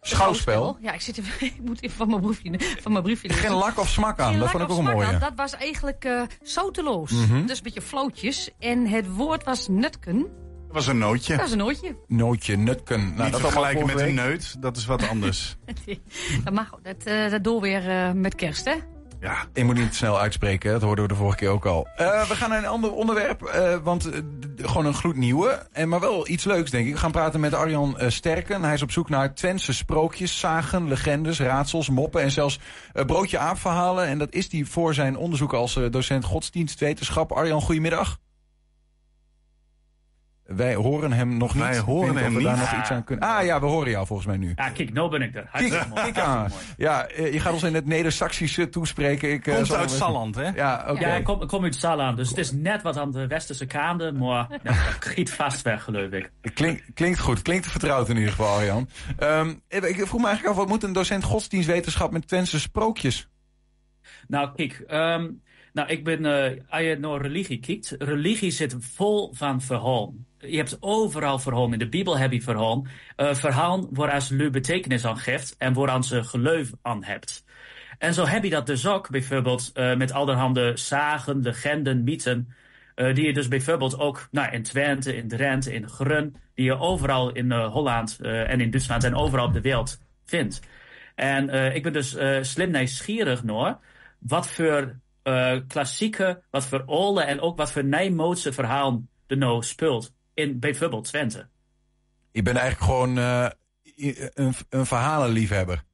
[0.00, 0.76] Schouwspel?
[0.80, 3.78] Ja, ik, zit even, ik moet even van mijn briefje, van mijn briefje Geen lak
[3.78, 5.06] of smak aan, Geen dat vond ik ook een mooie.
[5.06, 7.10] Aan, dat was eigenlijk uh, zouteloos.
[7.10, 7.22] Mhm.
[7.22, 7.46] Mm -hmm.
[7.46, 8.50] Dus een beetje flootjes.
[8.58, 10.26] En het woord was nutken.
[10.72, 11.32] Dat was een nootje.
[11.32, 11.96] Dat was een nootje.
[12.06, 13.00] Nootje, nutken.
[13.00, 14.08] Nou, Niet dat vergelijken met week.
[14.08, 15.56] een neut, dat is wat anders.
[16.44, 18.74] dat mag, dat, uh, dat door weer uh, met kerst, hè?
[19.20, 21.88] Ja, ik moet niet snel uitspreken, dat hoorden we de vorige keer ook al.
[22.00, 24.20] Uh, we gaan naar een ander onderwerp, uh, want uh,
[24.56, 26.92] gewoon een gloednieuwe, en maar wel iets leuks denk ik.
[26.92, 28.62] We gaan praten met Arjan Sterken.
[28.62, 32.58] Hij is op zoek naar Twentse sprookjes, zagen, legendes, raadsels, moppen en zelfs
[32.92, 34.06] broodje aapverhalen.
[34.06, 37.32] En dat is hij voor zijn onderzoek als docent godsdienstwetenschap.
[37.32, 38.18] Arjan, goedemiddag.
[40.56, 41.62] Wij horen hem nog niet.
[41.62, 42.48] Wij horen hem we niet.
[42.48, 43.28] nog iets aan kunnen.
[43.28, 44.52] Ah ja, we horen jou volgens mij nu.
[44.54, 45.48] Ja, kijk, nou ben ik er.
[45.52, 46.50] Kijk, kijk aan.
[46.76, 49.32] Ja, je gaat ons in het Neder-Saxische toespreken.
[49.32, 50.48] Ik, Komt uh, uit Salland, hè?
[50.48, 51.10] Ja, okay.
[51.10, 52.16] ja ik, kom, ik kom uit Salland.
[52.16, 54.12] Dus het is net wat aan de westerse kade.
[54.12, 56.30] Maar dat giet vast weg, geloof ik.
[56.54, 57.42] Klink, klinkt goed.
[57.42, 58.88] Klinkt vertrouwd in ieder geval, Arjan.
[59.20, 63.28] Um, ik vroeg me eigenlijk af, wat moet een docent godsdienstwetenschap met Twentse sprookjes?
[64.28, 64.84] Nou, kijk...
[64.90, 70.26] Um, nou, ik ben, uh, als je naar religie kijkt, religie zit vol van verhalen.
[70.46, 71.72] Je hebt overal verhalen.
[71.72, 72.88] In de Bijbel heb je verhalen.
[73.16, 77.44] Uh, verhalen waar als lu betekenis aan geeft en waaraan ze geloof aan hebt.
[77.98, 82.54] En zo heb je dat dus ook bijvoorbeeld uh, met allerhande zagen, legenden, mythen.
[82.94, 86.78] Eh, die je dus bijvoorbeeld ook nou, in Twente, in Drenthe, in Grun, die je
[86.78, 90.60] overal in eh, Holland eh, en in Duitsland en overal op de wereld vindt.
[91.14, 93.78] En eh, ik ben dus eh, slim nieuwsgierig naar
[94.18, 99.62] wat voor eh, klassieke, wat voor oude en ook wat voor Nijmoodse verhalen er nou
[99.62, 101.48] speelt in bijvoorbeeld Twente.
[102.32, 103.48] Je bent eigenlijk gewoon eh,
[104.34, 105.84] een, een verhalenliefhebber.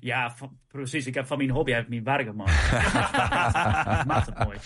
[0.00, 1.06] Ja, van- precies.
[1.06, 2.72] Ik heb van mijn hobby heb ik mijn werk gemaakt.
[4.06, 4.58] Maakt het mooi.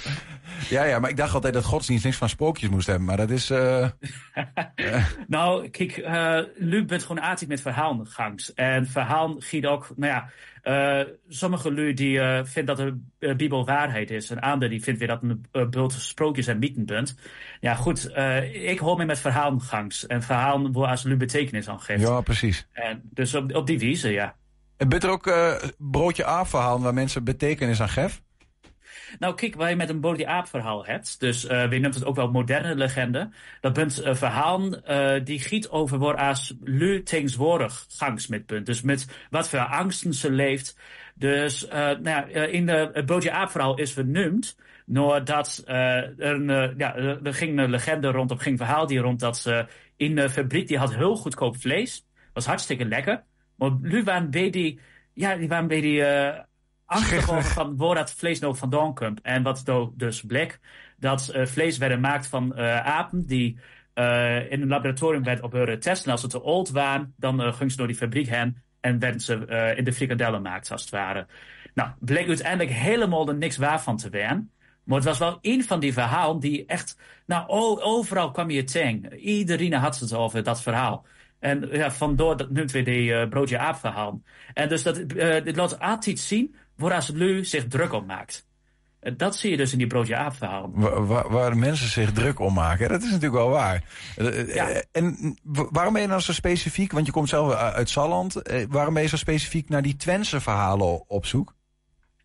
[0.68, 3.04] Ja, ja, maar ik dacht altijd dat godsdienst niks van spookjes moest hebben.
[3.06, 3.50] Maar dat is...
[3.52, 3.88] eh,
[5.28, 8.54] Nou, kijk, eh Luc bent gewoon aardig met verhaalgangs.
[8.54, 10.30] En verhaal giet ook, nou ja,
[10.62, 14.30] eh, sommige lui die eh vinden dat de Bijbel waarheid is.
[14.30, 17.16] En anderen die vinden weer dat een uh, bult sprookjes en mythen bent.
[17.60, 18.10] Ja, goed,
[18.52, 20.06] ik hoor me met verhaalgangs.
[20.06, 22.02] En verhaal waar als Luc betekenis aan geeft.
[22.02, 22.66] ja, precies.
[22.72, 24.34] En dus op, op die wijze, ja.
[24.82, 28.20] En bent er ook eh broodje A-verhalen waar mensen betekenis aan geven?
[29.18, 32.04] Nou, kijk, waar je met een Bodie Aap verhaal hebt, dus eh we noemt het
[32.04, 37.86] ook wel moderne legende, dat bent verhaal eh, die giet over waar als lu tegenwoordig
[37.88, 38.28] gangs.
[38.64, 40.76] Dus met wat voor angsten ze leeft.
[41.14, 44.56] Dus nou ja, in de, het Bodie Aap verhaal is vernoemd
[44.94, 49.36] eh, er, een, ja, er ging een legende rond, of ging verhaal die rond dat
[49.36, 49.66] ze
[49.96, 53.22] in de fabriek, die had heel goedkoop vlees, was hartstikke lekker.
[53.56, 54.80] Maar nu waren bij die,
[55.12, 56.40] ja, die waren bij die eh,
[56.86, 59.20] angstig over van waar dat vlees nou vandaan komt.
[59.20, 60.60] En wat do- dus bleek,
[60.96, 63.58] dat eh, vlees werd gemaakt van eh, apen die
[63.94, 66.04] eh, in een laboratorium werden op hun testen.
[66.06, 69.20] En als ze te oud waren, dan gingen ze door die fabriek heen en werden
[69.20, 71.26] ze in de frikadellen gemaakt, als het ware.
[71.74, 74.50] Nou, bleek uiteindelijk helemaal er niks waar van te zijn.
[74.84, 76.96] Maar het was wel een van die verhalen die echt...
[77.26, 77.48] Nou,
[77.82, 79.18] overal kwam je tegen.
[79.18, 81.06] Iedereen had het over dat verhaal.
[81.42, 84.22] En ja, vandoor dat noemt weer die eh, broodje aap verhaal.
[84.54, 88.46] En dus dat, eh, dit laat altijd zien waar Lu zich druk op maakt.
[89.16, 90.70] Dat zie je dus in die broodje aap verhaal.
[90.74, 92.88] Waar, waar, waar mensen zich druk om maken.
[92.88, 93.84] Dat is natuurlijk wel waar.
[94.16, 95.38] Eh, eh, En
[95.70, 98.42] waarom ben je nou zo specifiek, want je komt zelf uit Salland.
[98.68, 101.54] waarom ben je zo specifiek naar die Twentse verhalen op zoek?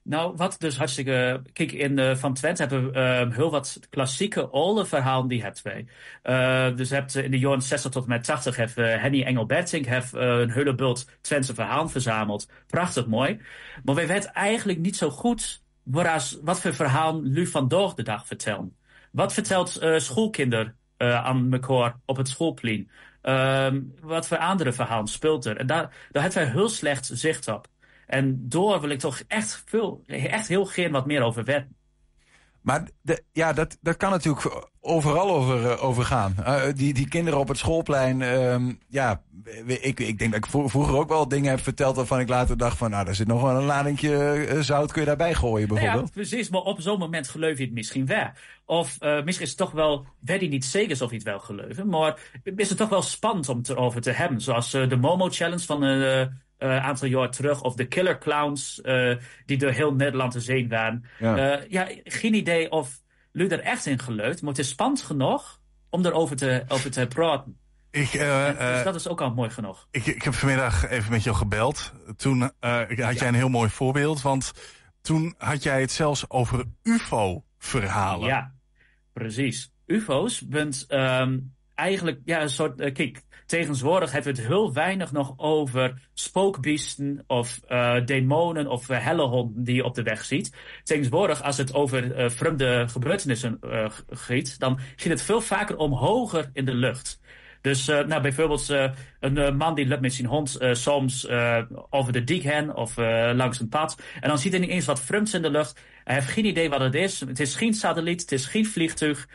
[0.08, 1.42] Nou, wat dus hartstikke...
[1.54, 5.62] Kijk, in eh, Van Twente hebben we eh, heel wat klassieke oude verhalen die hebben
[5.64, 5.88] wij.
[6.22, 9.86] Eh, dus hebt eh, in de jaren 60 tot en met 80 heeft Henny Engelbertink
[9.86, 12.50] heeft, een hele bult Twentse verhaal verzameld.
[12.68, 13.42] Prachtig mooi.
[13.84, 18.04] Maar wij weten eigenlijk niet zo goed waaras, wat voor verhaal Lu van Doog de
[18.04, 18.76] dag vertellen.
[19.12, 22.92] Wat vertelt schoolkinder aan elkaar op het schoolplein?
[23.22, 25.58] Ehm, wat voor andere verhalen speelt er?
[25.58, 27.68] En daar, daar hebben wij heel slecht zicht op.
[28.08, 31.76] En door wil ik toch echt, veel, echt heel geen wat meer over weten.
[32.62, 36.36] Maar de, ja, dat, dat kan natuurlijk overal over, eh, over gaan.
[36.44, 38.22] Eh, die, die kinderen op het schoolplein.
[38.22, 39.22] ehm, ja,
[39.66, 42.58] ik, ik denk dat ik vro- vroeger ook wel dingen heb verteld waarvan ik later
[42.58, 45.68] dacht van, nou, daar zit nog wel een ladingje eh, zout, kun je daarbij gooien
[45.68, 46.14] Nou ja, bijvoorbeeld?
[46.14, 48.30] precies, maar op zo'n moment geloof je het misschien wel.
[48.66, 51.84] Of misschien is het toch wel, weet je niet zeker of je het wel gelooft.
[51.84, 52.20] Maar
[52.56, 54.42] is het toch wel spannend om het erover te hebben.
[54.42, 55.84] Zoals de Momo Challenge van
[56.58, 57.62] een aantal jaar terug.
[57.62, 59.16] Of de Killer Clowns, eh,
[59.46, 61.04] die door heel Nederland te zien waren.
[61.20, 61.38] Ja.
[61.38, 63.02] Ja, ja geen idee of
[63.38, 64.42] Lu er echt in gelooft.
[64.42, 67.58] Maar het is spannend genoeg om erover te, over te praten.
[67.92, 69.88] Ik, eh, dus eh, dat is ook al mooi genoeg.
[69.92, 71.94] Ik, ik heb vanmiddag even met jou gebeld.
[72.16, 74.54] Toen eh, had jij een heel mooi voorbeeld, want
[75.02, 78.28] toen had jij het zelfs over UFO-verhalen.
[78.28, 78.54] Ja,
[79.14, 79.72] precies.
[79.86, 81.40] UFO's bent ehm,
[81.78, 82.80] eigenlijk ja, een soort.
[82.80, 88.90] eh, kijk, tegenwoordig hebben we het heel weinig nog over spookbeesten of eh, demonen of
[88.90, 90.56] uh, hellehonden die je op de weg ziet.
[90.84, 95.94] Tegenwoordig, als het over eh, vreemde gebeurtenissen eh, gaat, dan gaat het veel vaker om
[95.94, 97.20] hoger in de lucht.
[97.68, 101.28] Dus uh, nou, bijvoorbeeld uh, een uh, man die loopt met zijn hond soms
[101.90, 102.96] over de dik heen of
[103.34, 104.02] langs een pad.
[104.20, 105.80] En dan ziet hij ineens wat vreemds in de lucht.
[106.04, 107.20] Hij heeft geen idee wat het is.
[107.20, 109.28] Het is geen satelliet, het is geen vliegtuig.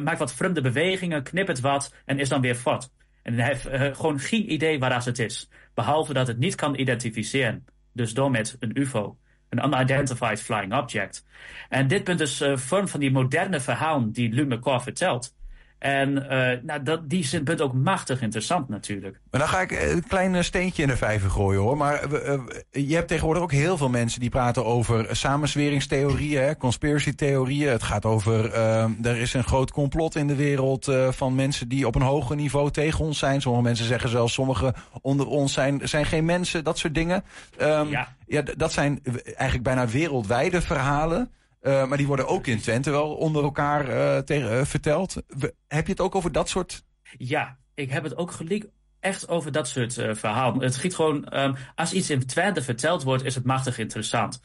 [0.00, 2.90] maakt wat vreemde bewegingen, knippert wat en is dan weer fort.
[3.22, 5.48] En hij heeft gewoon geen idee waar het is.
[5.74, 7.64] Behalve dat het niet kan identificeren.
[7.92, 9.18] Dus door met een UFO.
[9.48, 11.24] Een unidentified flying object.
[11.68, 15.35] En dit bent dus vorm van die moderne verhalen die Lu McCaw vertelt.
[15.78, 16.28] En uh,
[16.62, 19.20] nou, dat, die zijn punt ook machtig interessant natuurlijk.
[19.30, 21.76] Maar dan ga ik een klein steentje in de vijver gooien hoor.
[21.76, 27.70] Maar uh, je hebt tegenwoordig ook heel veel mensen die praten over samensweringstheorieën, conspiracy theorieën.
[27.70, 31.86] Het gaat over, uh, er is een groot complot in de wereld van mensen die
[31.86, 33.40] op een hoger niveau tegen ons zijn.
[33.40, 37.24] Sommige mensen zeggen zelfs, sommige onder ons zijn, zijn geen mensen, dat soort dingen.
[37.60, 38.14] Um, ja.
[38.26, 41.30] ja, dat zijn eigenlijk bijna wereldwijde verhalen.
[41.66, 45.22] Uh, maar die worden ook in Twente wel onder elkaar tegen, uh, verteld.
[45.68, 46.84] Heb je het ook over dat soort?
[47.18, 48.66] Ja, ik heb het ook gelijk
[49.00, 50.62] echt over dat soort verhalen.
[50.62, 54.40] Het gaat gewoon, um, als iets in Twente verteld wordt, is het machtig interessant.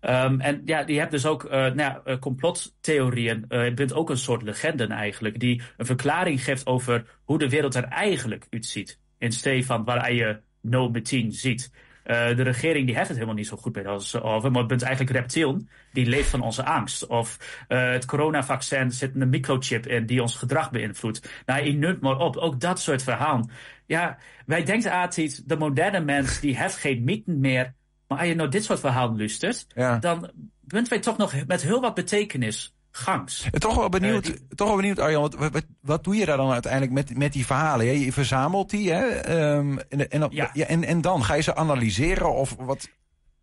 [0.00, 3.44] Um, en ja, je hebt dus ook nou complottheorieën.
[3.48, 7.74] Je bent ook een soort legende eigenlijk, die een verklaring geeft over hoe de wereld
[7.74, 8.98] er eigenlijk uitziet.
[9.18, 11.70] In steeds van waar je no meteen ziet.
[12.06, 14.50] Uh, de regering die heeft het helemaal niet zo goed bij ons over.
[14.50, 15.66] Maar het bent eigenlijk reptiel.
[15.92, 17.06] Die leeft van onze angst.
[17.06, 17.38] Of
[17.68, 21.42] uh, het coronavaccin zit een microchip in die ons gedrag beïnvloedt.
[21.46, 22.36] Nou, je neemt maar op.
[22.36, 23.50] Ook dat soort verhalen.
[23.86, 27.74] Ja, wij denken altijd, de moderne mens die heeft geen mythen meer.
[28.08, 29.98] Maar als je nou dit soort verhalen luistert, ja.
[29.98, 33.46] dan bent wij toch nog met heel wat betekenis gangs.
[33.50, 36.36] Toch wel benieuwd, Uh, die- toch wel benieuwd Arjan, wat, wat, wat doe je daar
[36.36, 37.86] dan uiteindelijk met, met die verhalen?
[37.86, 37.92] hè?
[37.92, 39.06] Je verzamelt die, hè?
[39.06, 40.52] Ehm, en, en, ja.
[40.52, 42.88] en, en dan ga je ze analyseren of wat?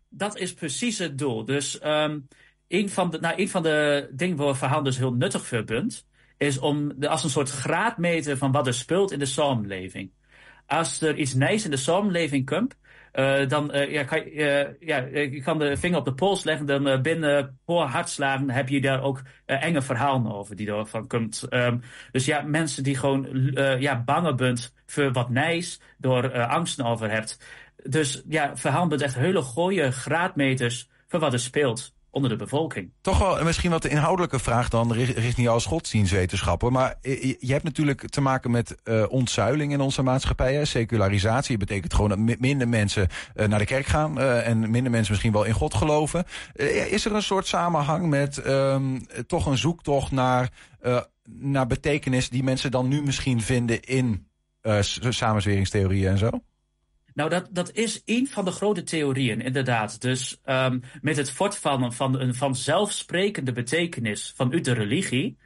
[0.08, 1.44] Dat is precies het doel.
[1.44, 2.28] Dus um,
[2.68, 6.06] een, van de, nou, een van de dingen waar verhaal dus heel nuttig voor bent,
[6.38, 10.10] is om de, als een soort graadmeter van wat er speelt in de samenleving.
[10.66, 12.76] Als er iets nieuws in de samenleving komt,
[13.14, 16.66] uh, dan uh, ja, kan, uh, ja, je kan de vinger op de pols leggen.
[16.66, 21.46] Dan binnen voor hartslagen heb je daar ook enge verhalen over die ervan komt.
[21.50, 21.80] Um,
[22.12, 27.38] dus ja, mensen die gewoon ja, banger bent voor wat nijs, door angsten over hebt.
[27.84, 32.92] Dus ja, verhaal bent echt hele gooie graadmeters voor wat er speelt onder de bevolking.
[33.00, 36.72] Toch wel misschien wat de inhoudelijke vraag dan richting jou als godsdienstwetenschapper.
[36.72, 40.54] Maar je, je hebt natuurlijk te maken met uh, ontzuiling in onze maatschappij.
[40.54, 40.64] Hè?
[40.64, 44.18] Secularisatie betekent gewoon dat minder mensen uh, naar de kerk gaan.
[44.20, 46.24] En minder mensen misschien wel in God geloven.
[46.90, 50.50] is er een soort samenhang met um, toch een zoektocht naar,
[51.24, 54.28] naar betekenis die mensen dan nu misschien vinden in
[55.08, 56.30] samenzweringstheorieën en zo?
[57.20, 60.00] Nou, dat, dat is een van de grote theorieën, inderdaad.
[60.00, 65.36] Dus um, met het voortvallen van een vanzelfsprekende betekenis van uit de religie,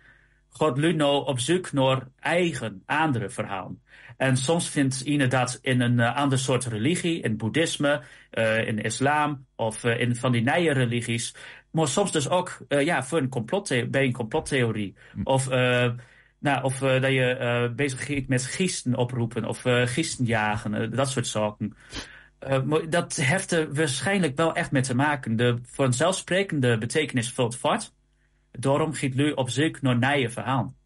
[0.50, 3.82] gaat Luno op zoek naar eigen, andere verhalen.
[4.16, 9.46] En soms vindt dat in een uh, ander soort religie, in boeddhisme, uh, in islam
[9.56, 11.34] of uh, in van die nieuwe religies.
[11.70, 14.94] Maar soms dus ook ja, voor een bij een complottheorie.
[15.24, 15.48] Of
[16.44, 20.90] nou, of uh, dat je uh, bezig gaat met gisten oproepen of uh, gisten jagen,
[20.90, 21.76] dat soort zaken.
[22.88, 25.37] dat heeft er waarschijnlijk wel echt mee te maken.
[25.37, 27.92] De vanzelfsprekende betekenis vult voort.
[28.50, 30.76] Daarom gaat Lu op zoek naar nieuwe verhalen.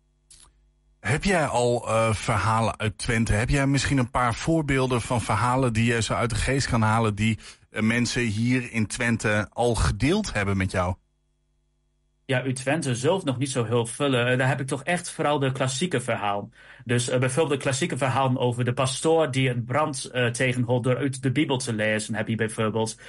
[1.01, 3.33] Heb jij al verhalen uit Twente?
[3.33, 6.83] Heb jij misschien een paar voorbeelden van verhalen die je zo uit de geest kan
[6.83, 7.15] halen...
[7.15, 7.39] die
[7.71, 10.95] mensen hier in Twente al gedeeld hebben met jou?
[12.29, 14.39] Ja, uit Twente zelf nog niet zo heel vullen.
[14.39, 16.51] Daar heb ik toch echt vooral de klassieke verhaal.
[16.85, 20.97] Dus uh, bijvoorbeeld de klassieke verhaal over de pastoor die een brand uh, tegenhoudt door
[20.97, 23.01] uit de Bijbel te lezen, heb je bijvoorbeeld.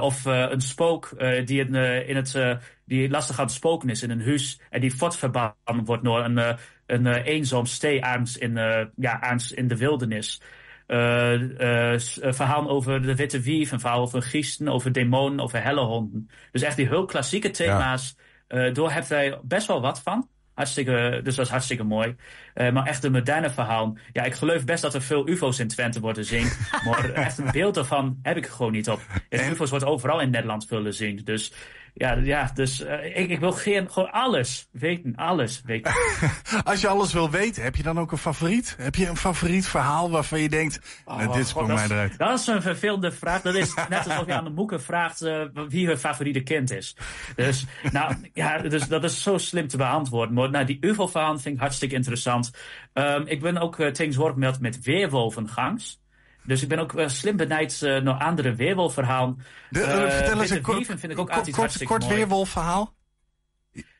[0.00, 1.10] Of een spook
[1.44, 1.74] die in,
[2.06, 6.04] in het, die lastig aan het spoken is in een huis en die voortverbannen wordt
[6.04, 8.54] door een, een eenzaam steearms in,
[8.96, 10.42] ja, in de wildernis.
[10.86, 16.30] Verhaal over de witte wief, een verhaal over giesten, over demonen, over hellehonden.
[16.52, 18.16] Dus echt die heel klassieke thema's.
[18.48, 20.28] Uh, door hebben wij best wel wat van.
[20.54, 22.16] Hartstikke, dus dat is hartstikke mooi.
[22.58, 23.96] Uh, maar echt een moderne verhaal.
[24.12, 26.48] Ja, ik geloof best dat er veel UFO's in Twente worden zien.
[26.86, 29.00] maar echt een beeld ervan heb ik er gewoon niet op.
[29.28, 31.20] Ja, UFO's wordt overal in Nederland willen zien.
[31.24, 31.52] Dus
[31.98, 35.16] ja, ja dus uh, ik, ik wil geen, gewoon alles weten.
[35.16, 35.92] Alles weten.
[36.64, 38.74] Als je alles wil weten, heb je dan ook een favoriet?
[38.78, 42.18] Heb je een favoriet verhaal waarvan je denkt, oh, nou, dit sprong mij eruit?
[42.18, 43.42] Dat is een vervelende vraag.
[43.42, 46.96] Dat is net alsof je aan de moeken vraagt uh, wie hun favoriete kind is.
[47.36, 50.34] Dus, nou, ja, dus dat is zo slim te beantwoorden.
[50.34, 52.47] Maar nou, die UFO-verhaal vind ik hartstikke interessant.
[52.92, 56.00] Um, ik ben ook uh, tegenwoordig met weerwolvengangs.
[56.42, 59.38] Dus ik ben ook uh, slim benijd uh, naar andere weerwolverhalen.
[59.70, 62.94] De, uh, vertel eens een kort, vind ik ook altijd kort, kort weerwolverhaal.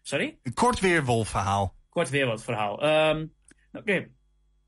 [0.03, 0.39] Sorry?
[0.43, 1.75] Een kort weerwolverhaal.
[1.89, 2.85] Kort weerwolverhaal.
[3.11, 3.35] Um,
[3.73, 3.79] Oké.
[3.79, 4.11] Okay.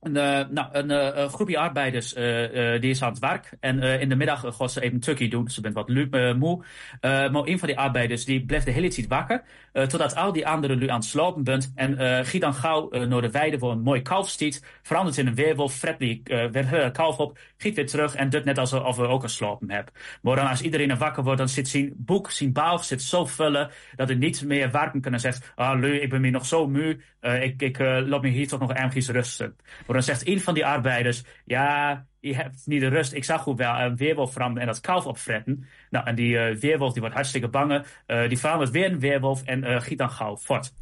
[0.01, 3.57] Een, uh, nou, een uh, groepje arbeiders uh, die is aan het werk.
[3.61, 5.49] En in de middag gaat ze even tukkie doen.
[5.49, 5.89] Ze bent wat
[6.37, 6.65] moe.
[7.01, 9.43] maar een van die arbeiders die blijft de hele tijd wakker.
[9.73, 11.73] totdat al die anderen nu aan het slapen bent.
[11.75, 14.65] En giet dan gauw naar de weide voor een mooi kalf stiet.
[14.83, 15.75] Verandert in een weerwolf.
[15.75, 17.39] Fred die uh, kalf op.
[17.57, 18.15] Giet weer terug.
[18.15, 19.93] En doet net alsof we ook een slapen hebben.
[20.23, 21.39] Maar dan als iedereen er wakker wordt.
[21.39, 23.71] Dan zit zijn boek, zijn bouw zit zo vullen.
[23.97, 25.13] Dat hij niet meer werken kan.
[25.13, 25.53] En zegt.
[25.55, 26.99] Ah, Leu, ik ben nu nog zo moe.
[27.21, 29.57] ik ik laat me hier toch nog ergens rusten.
[29.91, 33.13] Maar dan zegt een van die arbeiders: Ja, je hebt niet de rust.
[33.13, 35.67] Ik zag hoe wel een weerwolf veranderen en dat kalf opfretten.
[35.91, 37.85] Nou, en die uh, weerwolf die wordt hartstikke bang.
[38.07, 40.73] Uh, die verandert weer een weerwolf en uh, giet dan gauw fort.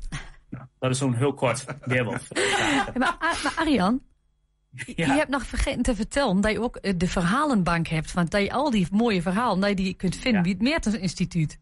[0.51, 2.29] Nou, dat is zo'n heel kort weerwolf.
[2.99, 4.03] Maar, maar Arjan,
[4.71, 4.93] ja.
[4.95, 8.13] Je hebt nog vergeten te vertellen dat je ook de verhalenbank hebt.
[8.13, 10.95] Want dat je al die mooie verhalen dat je die kunt vinden bij het Meertens
[10.95, 11.59] Instituut.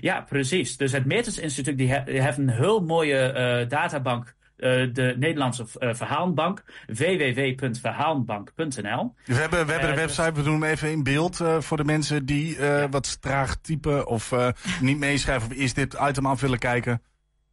[0.00, 0.76] Ja, precies.
[0.76, 5.64] Dus het Meertens Instituut die, he, die heeft een heel mooie databank eh, de Nederlandse
[5.78, 9.14] eh, Verhaalbank, www.verhaalbank.nl.
[9.24, 11.76] We hebben, we hebben Eh, de website, we doen hem even in beeld eh, voor
[11.76, 14.48] de mensen die eh, wat traag typen of eh,
[14.80, 17.02] niet meeschrijven of eerst dit item af willen kijken.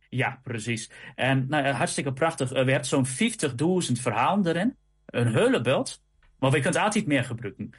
[0.10, 0.92] Ja, precies.
[1.16, 2.52] En nou, hartstikke prachtig.
[2.52, 3.12] Eh, we hebben zo'n 50.000
[4.02, 4.76] verhalen erin.
[5.06, 6.02] Een hele bult.
[6.40, 7.70] Maar we kunt altijd meer gebruiken.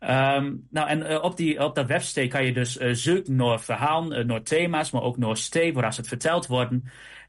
[0.00, 3.60] Ehm, nou, en eh, op, die, op dat website kan je dus eh, zoeken naar
[3.60, 6.84] verhalen, eh, naar thema's, maar ook naar stee, waar ze het verteld worden.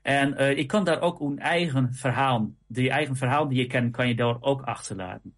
[0.08, 3.92] En eh, je kan daar ook een eigen verhaal, die eigen verhaal die je kent,
[3.92, 5.34] kan je daar ook achterlaten.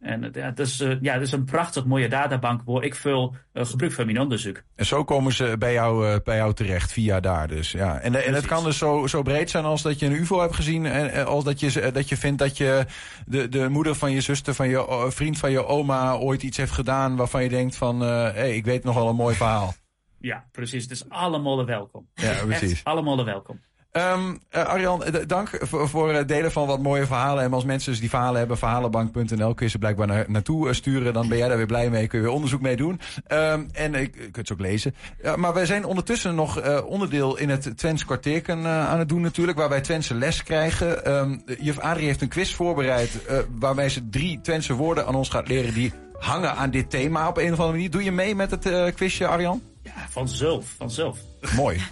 [0.00, 3.64] En het is, eh, ja, het is een prachtig mooie databank waar ik veel eh,
[3.64, 4.62] gebruik van mijn onderzoek.
[4.74, 7.72] En zo komen ze bij jou, bij jou terecht, via daar dus.
[7.72, 8.00] Ja.
[8.00, 10.54] En, en het kan dus zo, zo breed zijn als dat je een UFO hebt
[10.54, 10.86] gezien.
[10.86, 12.86] En als dat je, dat je vindt dat je
[13.26, 16.72] de, de moeder van je zuster, van je vriend van je oma ooit iets heeft
[16.72, 19.74] gedaan waarvan je denkt van, hé, hey, ik weet nog wel een mooi verhaal.
[20.18, 20.82] Ja, precies.
[20.82, 22.08] Het is allemaal welkom.
[22.14, 22.72] Ja, precies.
[22.72, 23.60] Echt allemaal welkom.
[23.92, 27.44] Ehm eh, Arjan, eh, dank voor, voor het delen van wat mooie verhalen.
[27.44, 30.74] En als mensen dus die verhalen hebben, verhalenbank.nl, kun je ze blijkbaar naar, naartoe eh,
[30.74, 31.12] sturen.
[31.12, 33.00] Dan ben jij daar weer blij mee, kun je weer onderzoek mee doen.
[33.26, 34.94] Ehm, en ik je kunt ze ook lezen.
[35.22, 39.08] Ja, maar wij zijn ondertussen nog eh, onderdeel in het Twents kwartierken eh, aan het
[39.08, 39.58] doen natuurlijk.
[39.58, 41.04] Waarbij Twentse les krijgen.
[41.04, 43.24] Ehm juf Adrie heeft een quiz voorbereid.
[43.24, 47.28] eh, waarbij ze drie Twentse woorden aan ons gaat leren die hangen aan dit thema
[47.28, 47.90] op een of andere manier.
[47.90, 49.62] Doe je mee met het eh, quizje, Arjan?
[49.82, 51.18] Ja, vanzelf, vanzelf.
[51.56, 51.80] Mooi.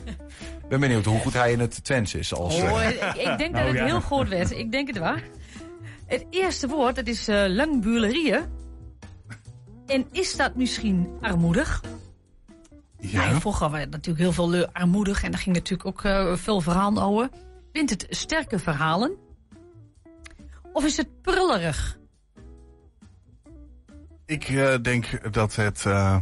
[0.68, 2.34] Ik ben benieuwd hoe goed hij in het Twents is.
[2.34, 3.84] Als, eh, Oh, ik, ik denk dat Nou, het ja.
[3.84, 4.50] heel groot werd.
[4.50, 5.14] Ik denk het wel.
[6.06, 8.40] Het eerste woord, dat is uh, langbulerieën.
[9.86, 11.82] En is dat misschien armoedig?
[12.98, 13.26] Ja.
[13.26, 15.22] Nou, vroeger hadden we natuurlijk heel veel armoedig.
[15.22, 17.28] En daar ging natuurlijk ook eh, veel verhalen over.
[17.72, 19.16] Vindt het sterke verhalen?
[20.72, 21.98] Of is het prullerig?
[24.26, 26.16] Ik eh, denk dat het eh,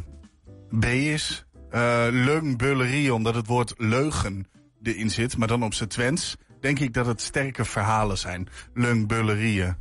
[0.79, 1.46] B is.
[1.71, 4.47] Eh Leunbullerie, omdat het woord leugen
[4.83, 6.37] erin zit, maar dan op zijn Twents.
[6.61, 8.49] Denk ik dat het sterke verhalen zijn.
[8.75, 9.77] Leunbullerieën.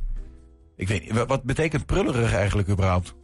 [0.76, 3.14] Ik weet niet, wa- wat betekent prullerig eigenlijk überhaupt?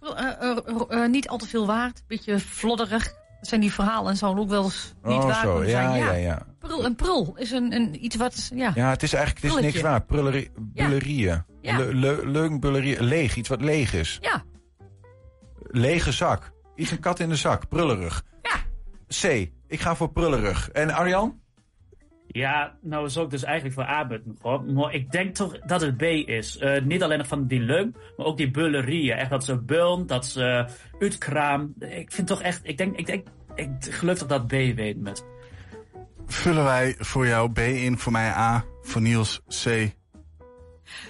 [0.00, 0.56] Eh,
[0.88, 2.02] eh, niet al te veel waard.
[2.06, 3.04] Beetje flodderig.
[3.38, 5.64] Dat zijn die verhalen en zo ook wel eens niet oh, waar zo.
[5.64, 5.98] Ja, zijn.
[5.98, 6.46] ja, ja.
[6.58, 8.50] Prul, een prul is een, een, iets wat...
[8.54, 8.72] Ja.
[8.74, 10.02] Ja, het is eigenlijk het is niks waar.
[10.02, 11.44] Prullerie, bullerieën.
[11.60, 11.76] Ja.
[11.78, 13.02] Le, le, leunbullerieën.
[13.04, 14.18] Leeg, iets wat leeg is.
[14.20, 14.42] Ja.
[15.58, 16.52] Lege zak.
[16.78, 17.68] Iets een kat in de zak.
[17.68, 18.24] Prullerig.
[18.42, 18.56] Ja.
[19.20, 19.50] C.
[19.66, 20.70] Ik ga voor prullerig.
[20.70, 21.40] En Arjan?
[22.26, 24.72] Ja, nou zou ik dus eigenlijk voor A button gaan.
[24.72, 26.58] Maar ik denk toch dat het B is.
[26.58, 29.16] Eh, niet alleen van die leum, maar ook die bullerieën.
[29.16, 30.66] Echt dat ze bullen, dat ze
[30.98, 31.74] uitkraam.
[31.78, 35.24] Ik vind toch echt, ik denk, ik denk, ik geloof dat dat B weet met.
[36.26, 39.96] Vullen wij voor jou B in, voor mij A, voor Niels C.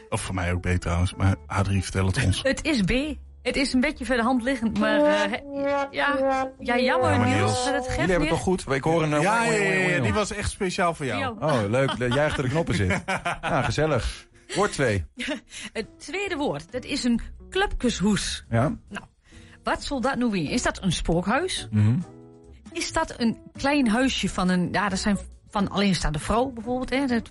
[0.09, 2.43] Of voor mij ook B trouwens, maar Adrie vertel het ons.
[2.53, 3.19] Het is B.
[3.49, 5.89] Het is een beetje voor de hand liggend, maar eh, he- ja,
[6.59, 7.37] ja, jammer Ja, maar Niels.
[7.39, 7.65] Niels.
[7.65, 8.65] dat het geeft Jullie hebben het toch goed?
[8.73, 9.13] Ik hoor een...
[9.13, 11.37] eh, Ja, ja, ja, die was echt speciaal voor jou.
[11.41, 11.91] Oh, leuk.
[11.99, 13.03] Jij achter de knoppen zit.
[13.43, 14.27] Ja, gezellig.
[14.55, 15.05] Woord 2.
[15.73, 18.45] Het tweede woord, dat is een clubkushoes.
[18.51, 18.77] Ja?
[19.63, 20.51] Wat zal dat nu weer?
[20.51, 21.69] Is dat een spookhuis?
[21.71, 21.99] Mhm.
[22.73, 25.19] Is dat een klein huisje van een, ja, dat zijn
[25.51, 27.31] van alleenstaande vrouw bijvoorbeeld, hè, dat,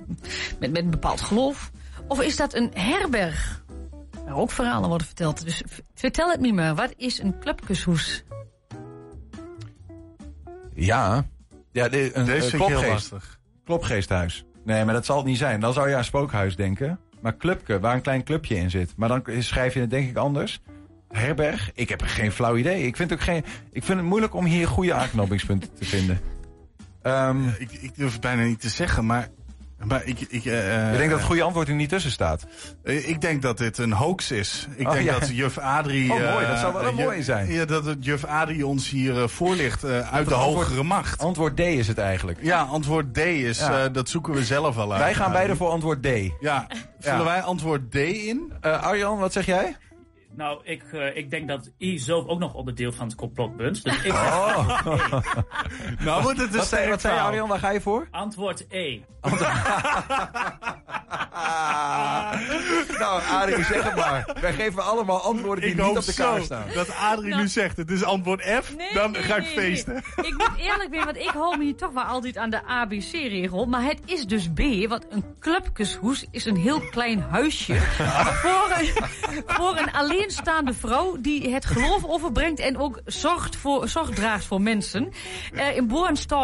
[0.60, 1.72] met, met een bepaald geloof?
[2.08, 3.64] Of is dat een herberg?
[4.28, 5.44] Waar ook verhalen worden verteld.
[5.46, 5.64] Dus
[5.94, 8.24] vertel het me maar, wat is een clubkushoes?
[10.74, 11.26] Ja.
[11.72, 13.14] ja de, een, Deze een klopgeest.
[13.64, 14.46] Klopgeesthuis.
[14.64, 15.60] Nee, maar dat zal het niet zijn.
[15.60, 17.00] Dan zou je aan spookhuis denken.
[17.22, 18.94] Maar clubke, waar een klein clubje in zit.
[18.96, 20.62] Maar dan schrijf je het denk ik anders.
[21.08, 21.72] Herberg?
[21.74, 22.86] Ik heb geen flauw idee.
[22.86, 26.20] Ik vind, ook geen, ik vind het moeilijk om hier goede aanknopingspunten te vinden.
[27.02, 29.30] Ehm Ik, ik durf het bijna niet te zeggen, maar...
[29.86, 32.46] maar ik, ik, eh, ik denk dat het goede antwoord er niet tussen staat.
[32.84, 34.68] eh, ik denk dat dit een hoax is.
[34.76, 35.20] Ik Oh, denk ja.
[35.20, 36.12] dat juf Adrie...
[36.12, 36.44] Oh, mooi.
[36.46, 37.52] eh, Dat zou wel een mooie zijn.
[37.52, 41.22] Ja, dat het juf Adrie ons hier eh, voorlicht eh, uit de antwoord- hogere macht.
[41.22, 42.40] Antwoord D is het eigenlijk.
[42.42, 43.84] Ja, antwoord D is, Ja.
[43.86, 45.02] eh, dat zoeken we zelf al uit.
[45.02, 46.08] Wij gaan beide voor antwoord D.
[46.40, 46.68] Ja,
[47.00, 48.54] vullen wij antwoord D in?
[48.62, 49.76] Eh, Arjan, wat zeg jij?
[50.38, 53.84] Nou, ik, eh, ik denk dat I zelf ook nog onderdeel van het complot bent.
[53.84, 54.86] Dus ik Oh.
[56.00, 57.20] Nou wordt het wat zei, sterk wat zei.
[57.20, 57.48] Arjan?
[57.48, 58.08] Waar ga je voor?
[58.12, 59.00] antwoord E.
[63.00, 64.36] nou, Arie, zeg het maar.
[64.42, 66.66] Wij geven allemaal antwoorden die Ik niet op de kaart staan.
[66.74, 69.94] dat Adrie nu zegt, het is antwoord F, Nee, dan nee, ga ik nee, feesten.
[69.94, 70.26] nee.
[70.26, 73.66] Ik moet eerlijk zijn, want ik hou me hier toch wel altijd aan de ABC-regel.
[73.66, 77.76] Maar het is dus B, want een clubkushoes is een heel klein huisje.
[78.44, 78.88] voor, een,
[79.46, 79.94] voor een
[80.28, 85.10] alleenstaande vrouw die het geloof overbrengt en ook zorgt voor, zorg draagt voor mensen.
[85.54, 85.88] Eh, in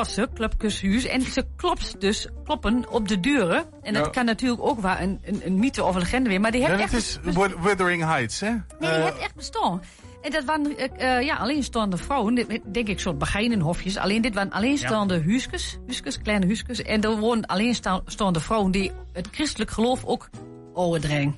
[0.05, 3.65] ze, clubkushuis, en ze klopt dus kloppen op de deuren.
[3.81, 4.11] En dat Ja.
[4.11, 6.73] kan natuurlijk ook wel een, een, een mythe of een legende weer, maar die heeft
[6.73, 6.91] Ja, echt...
[6.91, 7.19] het is
[7.61, 8.49] Wuthering Heights, hè?
[8.49, 9.81] Nee, die heeft echt bestaan.
[10.21, 12.35] En dat waren eh, ja, alleenstaande vrouwen,
[12.71, 13.97] denk ik soort beginenhofjes.
[13.97, 15.77] Alleen dit waren alleenstaande huisjes,
[16.21, 16.81] kleine huisjes.
[16.81, 20.29] En er woonden alleenstaande vrouwen die het christelijk geloof ook
[20.73, 21.35] overdrengen.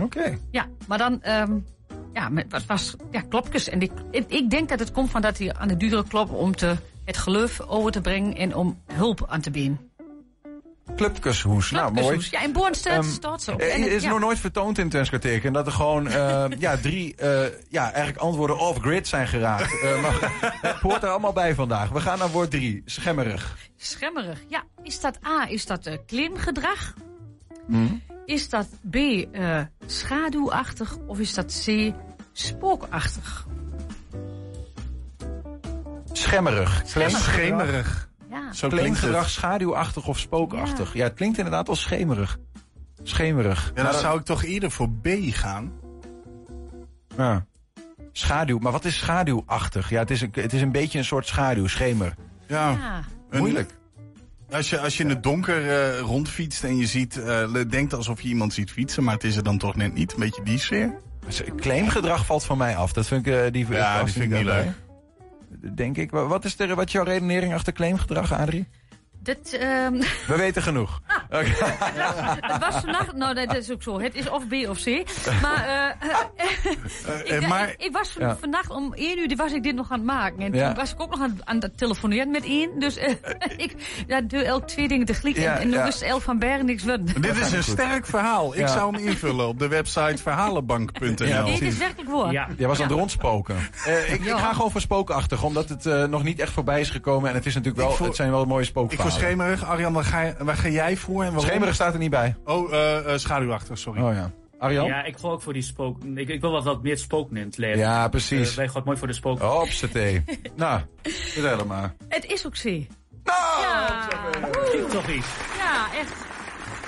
[0.00, 0.38] Oké.
[0.50, 1.58] Ja, maar dan, ehm,
[2.16, 3.68] ja, met, wat was, ja, klopjes.
[3.68, 3.92] En ik,
[4.28, 7.16] ik, denk dat het komt van dat hij aan de deuren kloppen om te, het
[7.16, 9.90] geloof over te brengen en om hulp aan te bieden.
[10.96, 11.70] Clubkushoes.
[11.70, 12.26] Nou, mooi.
[12.30, 13.56] Ja, in Bornstedt Ehm, staat zo.
[13.56, 14.08] eh, En het- is ja.
[14.08, 15.52] nog nooit vertoond in Tenskwarteken.
[15.52, 19.82] Dat er gewoon eh, ja, drie eh, ja, eigenlijk antwoorden off-grid zijn geraakt.
[19.82, 21.88] Eh, maar het hoort er allemaal bij vandaag.
[21.88, 22.82] We gaan naar woord drie.
[22.84, 23.56] Schemmerig.
[23.76, 24.42] Schemmerig.
[24.48, 26.94] Ja, is dat A, is dat klimgedrag?
[28.24, 28.96] Is dat B,
[29.86, 30.96] schaduwachtig?
[31.06, 31.92] Of is dat C,
[32.40, 33.46] spookachtig?
[36.12, 36.82] Schemmerig.
[36.86, 37.22] Schemmerig.
[37.22, 38.08] Schemerig.
[38.30, 38.52] Ja.
[38.52, 40.94] Zo klinkt schaduwachtig of spookachtig.
[40.94, 41.04] Ja.
[41.04, 42.38] het klinkt inderdaad wel schemerig.
[43.02, 43.72] Schemerig.
[43.74, 45.72] Ja, dan zou ik toch eerder voor B gaan.
[47.16, 47.46] Ja.
[48.12, 48.58] Schaduw.
[48.58, 49.90] Maar wat is schaduwachtig?
[49.90, 52.14] Ja, het is een, het is een beetje een soort schaduw, schemer.
[52.46, 52.70] Ja.
[52.70, 53.02] Ja.
[53.30, 53.74] Een- Moeilijk.
[54.50, 58.20] Als je, als je in het donker eh, rondfietst en je ziet, eh, denkt alsof
[58.20, 60.12] je iemand ziet fietsen, maar het is er dan toch net niet.
[60.12, 60.98] Een beetje die sfeer.
[61.56, 62.92] Claimgedrag valt van mij af.
[62.92, 64.72] Dat vind ik, eh, die, Ja, die vind ik niet daarbij.
[65.74, 66.10] Denk ik.
[66.10, 68.68] Wat is, er, wat is jouw redenering achter claimgedrag, Adrie?
[69.26, 69.92] Dat, ehm,
[70.32, 71.00] We weten genoeg.
[71.30, 71.44] Oké.
[72.52, 74.86] het was vannacht, nou dat is ook zo, het is of B of C.
[75.42, 76.10] Maar, eh,
[77.24, 79.74] ik, eh, maar- ik, ik was van- vannacht om 1 uur die was ik dit
[79.74, 80.38] nog aan het maken.
[80.38, 80.66] En Ja.
[80.66, 82.78] toen was ik ook nog aan, aan het telefoneren met één.
[82.78, 83.14] Dus eh,
[83.56, 83.74] ik
[84.06, 85.36] ja, doe elk twee dingen tegelijk.
[85.36, 85.84] Ja, en, en ja.
[85.84, 87.20] wist El van Bergen niks worden.
[87.20, 88.54] Dit is een sterk verhaal.
[88.54, 88.66] Ik Ja.
[88.66, 91.26] zou hem invullen op de website verhalenbank.nl.
[91.26, 92.32] Ja, Dit is werkelijk waar.
[92.32, 92.48] Ja.
[92.56, 93.56] Jij was aan het rondspoken.
[93.84, 96.90] Eh, ik, ik ga gewoon voor spookachtig, omdat het eh, nog niet echt voorbij is
[96.90, 97.28] gekomen.
[97.28, 99.12] En het, is natuurlijk wel, het zijn wel mooie spookverhalen.
[99.16, 99.64] Schemerig.
[99.64, 101.22] Arjan, waar ga, je- waar ga jij voor?
[101.22, 101.44] En waarom?
[101.50, 102.36] Schemerig staat er niet bij.
[102.44, 104.02] Oh, eh, eh, schaduwachtig, sorry.
[104.02, 104.30] Oh ja.
[104.58, 104.86] Arjan?
[104.86, 106.04] Ja, ik ga ook voor die spook.
[106.14, 107.78] Ik, ik wil wat, wat meer spoken in het leven.
[107.78, 108.50] Ja, precies.
[108.50, 109.40] Eh, wij gaan mooi voor de spook.
[109.40, 110.24] Hopsatee.
[110.56, 111.94] nou, vertel het maar.
[112.08, 112.64] Het is ook C.
[112.64, 114.08] Nou, ja.
[114.70, 115.26] Klinkt toch iets.
[115.58, 116.12] ja, echt.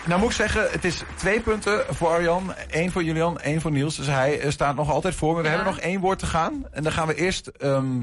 [0.07, 3.71] Nou moet ik zeggen, het is twee punten voor Arjan, één voor Julian, één voor
[3.71, 3.97] Niels.
[3.97, 5.33] Dus hij staat nog altijd voor.
[5.35, 5.55] Maar we Ja.
[5.55, 6.67] hebben nog één woord te gaan.
[6.71, 8.03] En dan gaan we eerst ehm,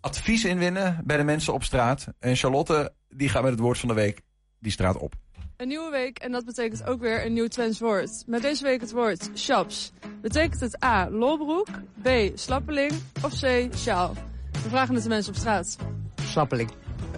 [0.00, 2.06] advies inwinnen bij de mensen op straat.
[2.18, 4.20] En Charlotte, die gaat met het woord van de week
[4.58, 5.14] die straat op.
[5.56, 8.22] Een nieuwe week en dat betekent ook weer een nieuw Twents woord.
[8.26, 9.92] Met deze week het woord shops.
[10.20, 11.10] Betekent het A.
[11.10, 11.68] lolbroek,
[12.02, 12.08] B.
[12.34, 12.92] slappeling
[13.24, 13.68] of C.
[13.74, 14.14] sjaal?
[14.52, 15.76] We vragen het de mensen op straat.
[16.22, 16.70] Slappeling.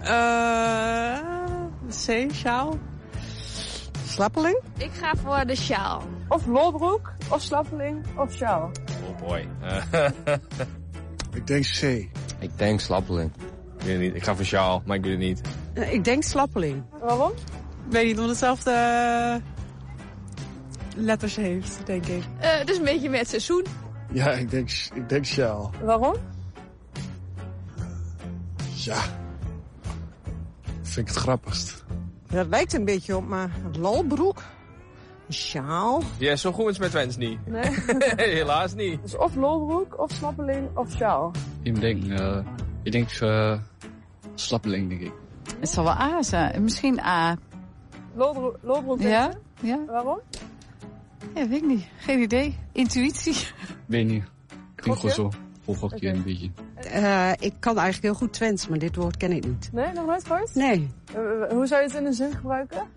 [0.03, 1.29] Eh
[1.89, 2.77] C, sjaal.
[4.07, 4.59] Slappeling?
[4.77, 6.03] Ik ga voor de sjaal.
[6.27, 8.71] Of lolbroek, of slappeling, of sjaal.
[9.09, 9.47] Oh boy.
[11.33, 11.81] Ik denk C.
[12.39, 13.31] ik denk slappeling.
[13.77, 14.15] Ik weet het niet.
[14.15, 15.41] Ik ga voor sjaal, maar ik weet het niet.
[15.73, 16.83] Eh, ik denk slappeling.
[17.01, 17.31] Waarom?
[17.85, 19.41] Ik weet niet, omdat hetzelfde
[20.95, 22.23] letters heeft, denk ik.
[22.39, 23.65] Eh, het is een beetje met seizoen.
[24.11, 25.71] Ja, ik denk, ik denk sjaal.
[25.83, 26.15] Waarom?
[28.75, 29.01] Ja.
[30.81, 31.83] Vind ik het grappigst.
[32.29, 34.43] Dat lijkt een beetje op, maar lolbroek,
[35.27, 36.01] een sjaal.
[36.17, 37.39] Ja, zo goed is het met Wens niet.
[37.47, 37.71] Nee.
[38.15, 39.01] Helaas niet.
[39.01, 41.31] Dus of lolbroek, of slappeling, of sjaal.
[41.63, 42.37] Ik denk, eh,
[42.83, 43.59] ik denk eh,
[44.35, 45.11] slappeling, denk ik.
[45.59, 46.63] Het zal wel A zijn.
[46.63, 47.37] Misschien A.
[48.61, 49.31] Lolbroek Ja?
[49.61, 49.79] Ja?
[49.87, 50.19] Waarom?
[51.35, 51.87] Ja, weet ik niet.
[51.97, 52.57] Geen idee.
[52.71, 53.35] Intuïtie.
[53.85, 54.23] Weet niet.
[54.75, 55.37] Klinkt gewoon Gokje?
[55.37, 55.43] zo.
[55.63, 56.49] Vol gokje een beetje.
[56.75, 59.69] Eh, ik kan eigenlijk heel goed Twents, maar dit woord ken ik niet.
[59.73, 60.55] Nee, nog nooit gehoord?
[60.55, 60.89] Nee.
[61.13, 62.87] Eh, eh, hoe zou je het in een zin gebruiken?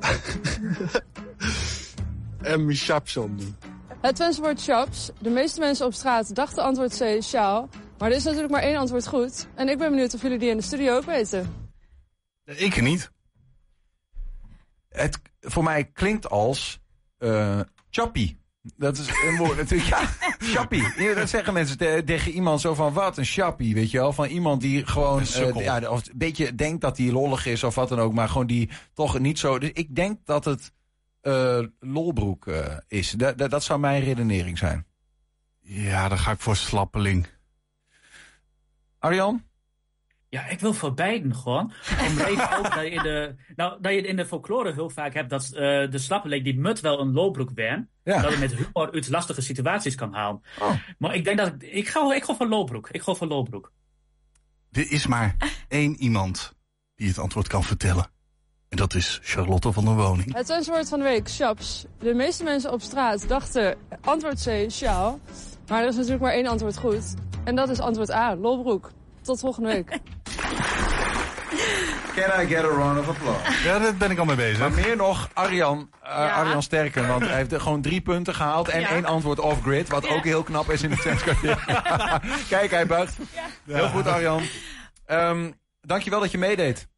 [2.42, 3.56] En mijn chaps doen.
[4.00, 5.10] Het Twentse woord shops.
[5.18, 7.68] De meeste mensen op straat dachten antwoord C, sjaal.
[7.98, 9.48] Maar er is natuurlijk maar één antwoord goed.
[9.54, 11.68] En ik ben benieuwd of jullie die in de studio ook weten.
[12.44, 13.10] Ik niet.
[14.88, 16.80] Het voor mij klinkt als
[17.18, 18.38] eh chappie.
[18.76, 19.88] Dat is een woord natuurlijk.
[19.90, 21.02] Ja, chappie.
[21.02, 24.12] Ja, dat zeggen mensen te- tegen iemand zo van wat een chappie, weet je wel?
[24.12, 27.64] Van iemand die gewoon Een eh, ja, of een beetje denkt dat hij lollig is
[27.64, 29.58] of wat dan ook, maar gewoon die toch niet zo.
[29.58, 30.72] Dus ik denk dat het
[31.20, 33.10] eh, lolbroek eh, is.
[33.10, 34.86] Dat, dat, dat zou mijn redenering zijn.
[35.60, 37.26] Ja, dan ga ik voor slappeling.
[39.06, 39.44] Arjan?
[40.28, 41.72] Ja, ik wil voor beiden gewoon.
[42.08, 45.14] Om even ook dat je in de, nou, dat je in de folklore heel vaak
[45.14, 47.90] hebt dat eh, de slappeling die mut wel een loopbroek ben.
[48.04, 48.22] Ja.
[48.22, 50.42] Dat je met humor uit lastige situaties kan halen.
[50.60, 50.70] Oh.
[50.98, 52.88] Maar ik denk dat ik, ik ga, ik ga voor loopbroek.
[52.90, 53.72] Ik ga voor loopbroek.
[54.70, 55.36] Er is maar
[55.68, 56.54] één iemand
[56.94, 58.10] die het antwoord kan vertellen.
[58.68, 60.34] En dat is Charlotte van der Woning.
[60.34, 61.84] Het woord van de week, shops.
[61.98, 65.20] De meeste mensen op straat dachten antwoord C, sjaal.
[65.68, 67.14] Maar er is natuurlijk maar één antwoord goed.
[67.44, 68.90] En dat is antwoord A, lolbroek.
[69.22, 69.88] Tot volgende week.
[72.14, 73.68] Can I get a round of applause?
[73.68, 74.58] Ja, daar ben ik al mee bezig.
[74.58, 77.08] Maar meer nog, Arjan, uh, Arjan Sterken.
[77.08, 78.88] Want hij heeft gewoon drie punten gehaald en Ja.
[78.88, 79.88] één antwoord off-grid.
[79.88, 81.64] Wat ook heel knap is in de tenniskwartier.
[82.48, 83.16] Kijk, hij buigt.
[83.64, 84.42] Heel goed, Arjan.
[85.06, 85.50] Ehm
[85.86, 86.88] dankjewel dat je meedeed.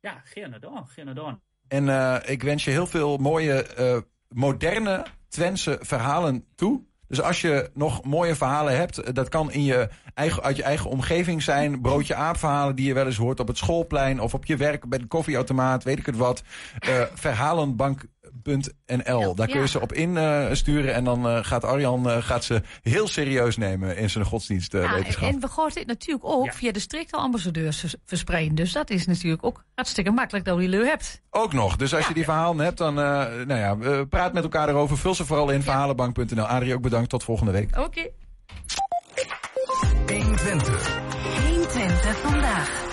[0.00, 1.40] Ja, gedaan, geen gedaan.
[1.68, 3.98] En eh, ik wens je heel veel mooie, eh,
[4.28, 6.82] moderne Twentse verhalen toe.
[7.12, 10.62] Dus als je nog mooie verhalen hebt, eh, dat kan in je eigen, uit je
[10.62, 11.80] eigen omgeving zijn.
[11.80, 14.88] Broodje aap verhalen die je wel eens hoort op het schoolplein of op je werk
[14.88, 16.42] bij de koffieautomaat, weet ik het wat.
[18.44, 18.58] Eh,
[18.96, 19.34] verhalenbank.nl.
[19.34, 19.66] Daar kun je ja.
[19.66, 24.10] ze op insturen en dan eh, gaat Arjan eh, gaat ze heel serieus nemen in
[24.10, 25.28] zijn Ja, godsdienstwetenschap.
[25.28, 28.54] en we gaan dit natuurlijk ook via de strikte ambassadeurs vers- verspreiden.
[28.54, 31.20] Dus dat is natuurlijk ook hartstikke makkelijk dat je die leu hebt.
[31.30, 31.76] Ook nog.
[31.76, 33.04] Dus als je die verhalen hebt, dan eh,
[33.46, 34.98] nou ja, eh, praat met elkaar erover.
[34.98, 36.44] Vul ze vooral in verhalenbank.nl.
[36.46, 37.08] Adrie, ook bedankt.
[37.08, 37.78] Tot volgende week.
[37.78, 38.08] Oké.
[40.06, 41.00] 120.
[41.48, 42.90] 120 vandaag.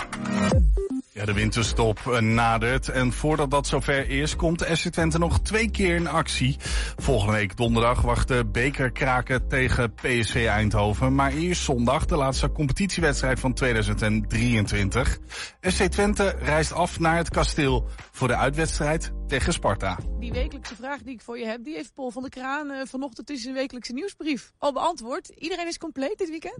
[1.11, 2.89] Ja, de winterstop eh, nadert.
[2.89, 6.57] En voordat dat zover is, komt SC Twente nog twee keer in actie.
[6.97, 11.15] Volgende week donderdag wacht de bekerkraken tegen PSV Eindhoven.
[11.15, 15.17] Maar eerst zondag de laatste competitiewedstrijd van 2023.
[15.61, 19.97] SC Twente reist af naar het kasteel voor de uitwedstrijd tegen Sparta.
[20.19, 22.81] Die wekelijkse vraag die ik voor je heb, die heeft Paul van der Kraan eh,
[22.85, 25.27] vanochtend in zijn wekelijkse nieuwsbrief al beantwoord.
[25.27, 26.59] Iedereen is compleet dit weekend?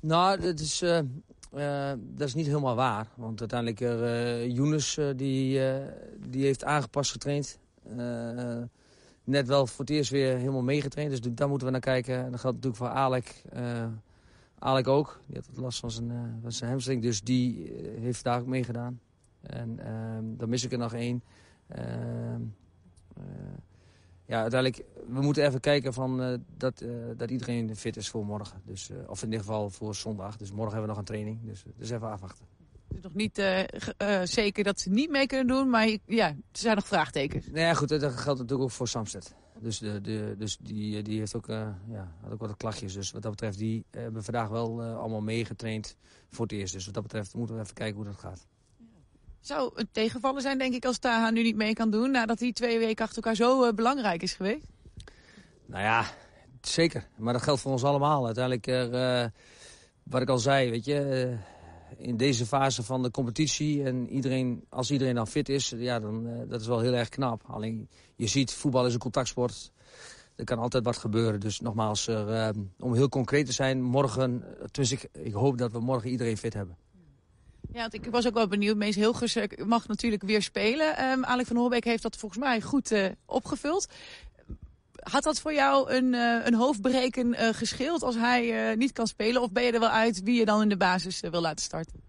[0.00, 0.98] Nou, dat is, eh,
[1.54, 3.06] eh, dat is niet helemaal waar.
[3.14, 5.60] Want uiteindelijk, uh, Younes eh, die,
[6.28, 7.58] die heeft aangepast getraind.
[9.24, 11.10] Net wel voor het eerst weer helemaal meegetraind.
[11.10, 12.24] Dus daar moeten we naar kijken.
[12.24, 13.42] En dat geldt natuurlijk voor Alek.
[14.58, 15.20] Alek ook.
[15.26, 17.02] Die had last van zijn, van hamstring.
[17.02, 19.00] Dus die heeft daar ook meegedaan.
[19.40, 21.22] En ehm, dan mis ik er nog één.
[24.26, 28.24] Ja, uiteindelijk, we moeten even kijken van, eh, dat, eh, dat iedereen fit is voor
[28.24, 28.62] morgen.
[28.64, 30.36] Dus, eh, of in ieder geval voor zondag.
[30.36, 31.38] Dus morgen hebben we nog een training.
[31.42, 32.46] Dus, dus even afwachten.
[32.88, 33.42] Het is nog niet
[34.28, 37.46] zeker dat ze niet mee kunnen doen, maar ja, er zijn nog vraagtekens.
[37.46, 39.34] Nou ja, goed, dat geldt natuurlijk ook voor Samsted.
[39.58, 42.92] Dus, de, de, dus die, die heeft ook, ja, had ook wat klachtjes.
[42.94, 45.96] Dus wat dat betreft, die hebben vandaag wel allemaal meegetraind
[46.30, 46.72] voor het eerst.
[46.72, 48.46] Dus wat dat betreft moeten we even kijken hoe dat gaat.
[49.44, 52.52] Zou een tegenvallen zijn, denk ik, als Taha nu niet mee kan doen, nadat hij
[52.52, 54.66] twee weken achter elkaar zo eh, belangrijk is geweest?
[55.66, 56.04] Nou ja,
[56.60, 57.08] zeker.
[57.16, 58.24] Maar dat geldt voor ons allemaal.
[58.24, 59.24] Uiteindelijk, eh,
[60.02, 61.00] wat ik al zei, weet je...
[61.98, 66.00] eh, in deze fase van de competitie en iedereen, als iedereen dan fit is, ja,
[66.00, 67.42] dan dat is wel heel erg knap.
[67.46, 69.72] Alleen, je ziet, voetbal is een contactsport.
[70.36, 71.40] Er kan altijd wat gebeuren.
[71.40, 72.08] Dus nogmaals,
[72.78, 74.44] om heel concreet te zijn, morgen,
[75.12, 76.76] ik hoop dat we morgen iedereen fit hebben.
[77.74, 78.76] Ja, want ik was ook wel benieuwd.
[78.76, 80.96] Mees Hilgers eh, mag natuurlijk weer spelen.
[80.96, 83.88] Ehm Alek van Holbeek heeft dat volgens mij goed eh, opgevuld.
[84.94, 89.42] Had dat voor jou een, eh, een hoofdbreken eh, gescheeld als hij niet kan spelen?
[89.42, 92.02] Of ben je er wel uit wie je dan in de basis wil laten starten?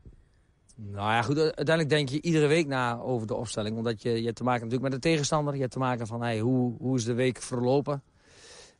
[0.76, 3.78] Nou ja, goed, uiteindelijk denk je iedere week na over de opstelling.
[3.78, 5.54] Omdat je, je hebt te maken natuurlijk met de tegenstander.
[5.54, 8.04] Je hebt te maken van, hey, hoe, hoe is de week verlopen?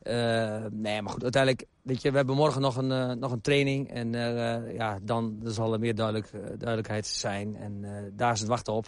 [0.06, 3.40] Eh, nee, maar goed, uiteindelijk, weet je, we hebben morgen nog een, eh, nog een
[3.40, 3.90] training.
[3.90, 7.56] En eh, ja, dan zal er meer duidelijk, duidelijkheid zijn.
[7.56, 7.84] En
[8.16, 8.86] daar is het wachten op.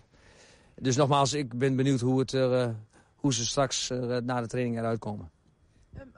[0.74, 2.32] Dus nogmaals, ik ben benieuwd hoe, het
[3.14, 3.88] hoe ze straks
[4.22, 5.30] na de training eruit komen.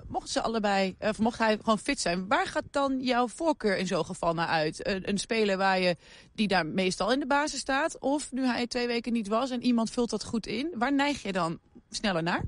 [0.06, 3.86] Mochten ze allebei, of mocht hij gewoon fit zijn, waar gaat dan jouw voorkeur in
[3.86, 4.86] zo'n geval naar uit?
[4.86, 5.96] Een, een speler waar je,
[6.34, 9.62] die daar meestal in de basis staat, of nu hij twee weken niet was en
[9.62, 11.58] iemand vult dat goed in, waar neig je dan
[11.90, 12.44] sneller naar?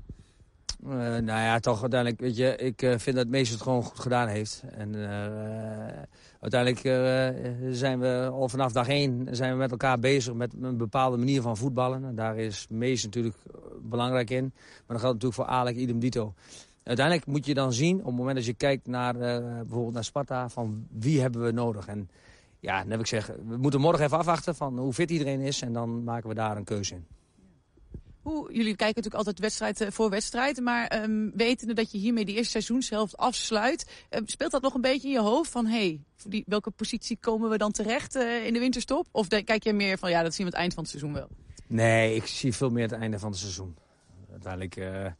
[0.85, 3.99] Eh, nou ja, toch uiteindelijk, weet je, ik eh, vind dat Mees het gewoon goed
[3.99, 4.63] gedaan heeft.
[4.75, 6.03] En eh,
[6.39, 6.81] uiteindelijk
[7.75, 11.41] zijn we al vanaf dag één zijn we met elkaar bezig met een bepaalde manier
[11.41, 12.05] van voetballen.
[12.05, 13.35] En daar is Mees natuurlijk
[13.81, 14.43] belangrijk in.
[14.53, 16.33] Maar dat geldt natuurlijk voor Alek, idem dito.
[16.83, 20.49] Uiteindelijk moet je dan zien, op het moment dat je kijkt naar bijvoorbeeld naar Sparta,
[20.49, 21.87] van wie hebben we nodig.
[21.87, 22.09] En
[22.59, 25.61] ja, dan heb ik zeg, we moeten morgen even afwachten van hoe fit iedereen is.
[25.61, 27.05] En dan maken we daar een keuze in.
[28.23, 32.25] Hoe, jullie kijken natuurlijk altijd wedstrijd eh, voor wedstrijd, maar ehm wetende dat je hiermee
[32.25, 36.01] die eerste seizoenshelft afsluit, eh, speelt dat nog een beetje in je hoofd van, hey,
[36.45, 39.07] welke positie komen we dan terecht eh, in de winterstop?
[39.11, 41.27] Of kijk je meer van, ja, dat zien we het eind van het seizoen wel?
[41.67, 43.75] Nee, ik zie veel meer het einde van het seizoen.
[44.31, 45.11] Uiteindelijk, eh,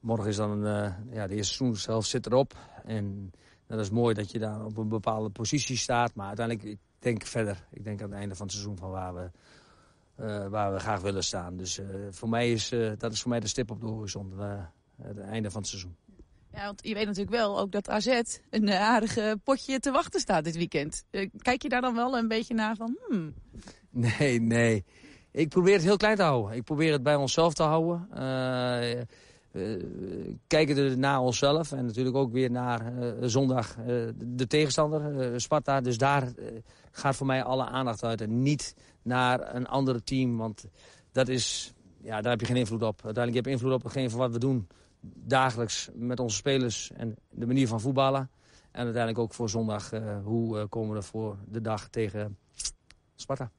[0.00, 2.54] morgen is dan, eh, ja, de eerste seizoenshelft zit erop.
[2.84, 3.32] En
[3.66, 6.14] dat is mooi dat je daar op een bepaalde positie staat.
[6.14, 7.66] Maar uiteindelijk, ik denk verder.
[7.70, 9.30] Ik denk aan het einde van het seizoen van waar we,
[10.16, 11.56] eh, waar we graag willen staan.
[11.56, 14.32] Dus eh, voor mij is, eh, dat is voor mij de stip op de horizon.
[15.02, 15.96] het einde van het seizoen.
[16.52, 20.44] Ja, want je weet natuurlijk wel ook dat AZ een aardige potje te wachten staat
[20.44, 21.04] dit weekend.
[21.38, 23.34] Kijk je daar dan wel een beetje naar van, hmm,
[24.18, 24.84] Nee, nee.
[25.30, 26.56] Ik probeer het heel klein te houden.
[26.56, 28.08] Ik probeer het bij onszelf te houden.
[29.54, 29.62] Eh,
[30.46, 33.86] kijken er naar onszelf en natuurlijk ook weer naar eh, zondag eh,
[34.24, 35.80] de tegenstander, Sparta.
[35.80, 36.32] Dus daar
[36.90, 40.36] gaat voor mij alle aandacht uit en niet naar een ander team.
[40.36, 40.64] Want
[41.12, 43.04] dat is, ja, daar heb je geen invloed op.
[43.04, 44.68] Uiteindelijk heb je invloed op hetgeen van wat we doen
[45.14, 48.30] dagelijks met onze spelers en de manier van voetballen.
[48.70, 49.90] En uiteindelijk ook voor zondag,
[50.24, 52.38] hoe komen we er voor de dag tegen
[53.14, 53.50] Sparta.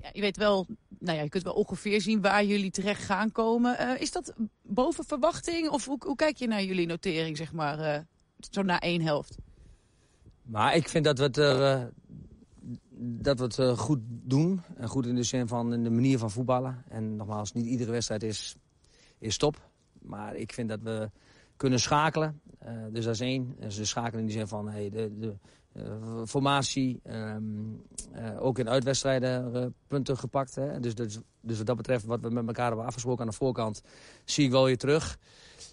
[0.00, 0.66] Ja, je weet wel,
[0.98, 3.78] nou ja, je kunt wel ongeveer zien waar jullie terecht gaan komen.
[3.78, 5.68] Eh, is dat boven verwachting?
[5.68, 8.00] Of hoe, hoe kijk je naar jullie notering, zeg maar, eh,
[8.50, 9.36] zo na één helft?
[10.42, 11.84] Maar ik vind dat we het, eh,
[12.98, 14.62] dat we goed doen.
[14.76, 16.84] En goed in de zin van in de manier van voetballen.
[16.88, 18.56] En nogmaals, niet iedere wedstrijd is,
[19.18, 19.70] is top.
[20.02, 21.10] Maar ik vind dat we
[21.56, 22.40] kunnen schakelen.
[22.90, 23.56] Dus dat is één.
[23.60, 25.36] Dus de schakelen in die zin van hey, de, de
[26.26, 27.00] formatie.
[27.02, 27.42] ehm,
[28.12, 30.54] eh, ook in uitwedstrijden eh, punten gepakt.
[30.54, 30.80] Hè.
[30.80, 31.18] Dus, dus,
[31.56, 33.82] wat dat betreft, wat we met elkaar hebben afgesproken aan de voorkant,
[34.24, 35.18] zie ik wel weer terug.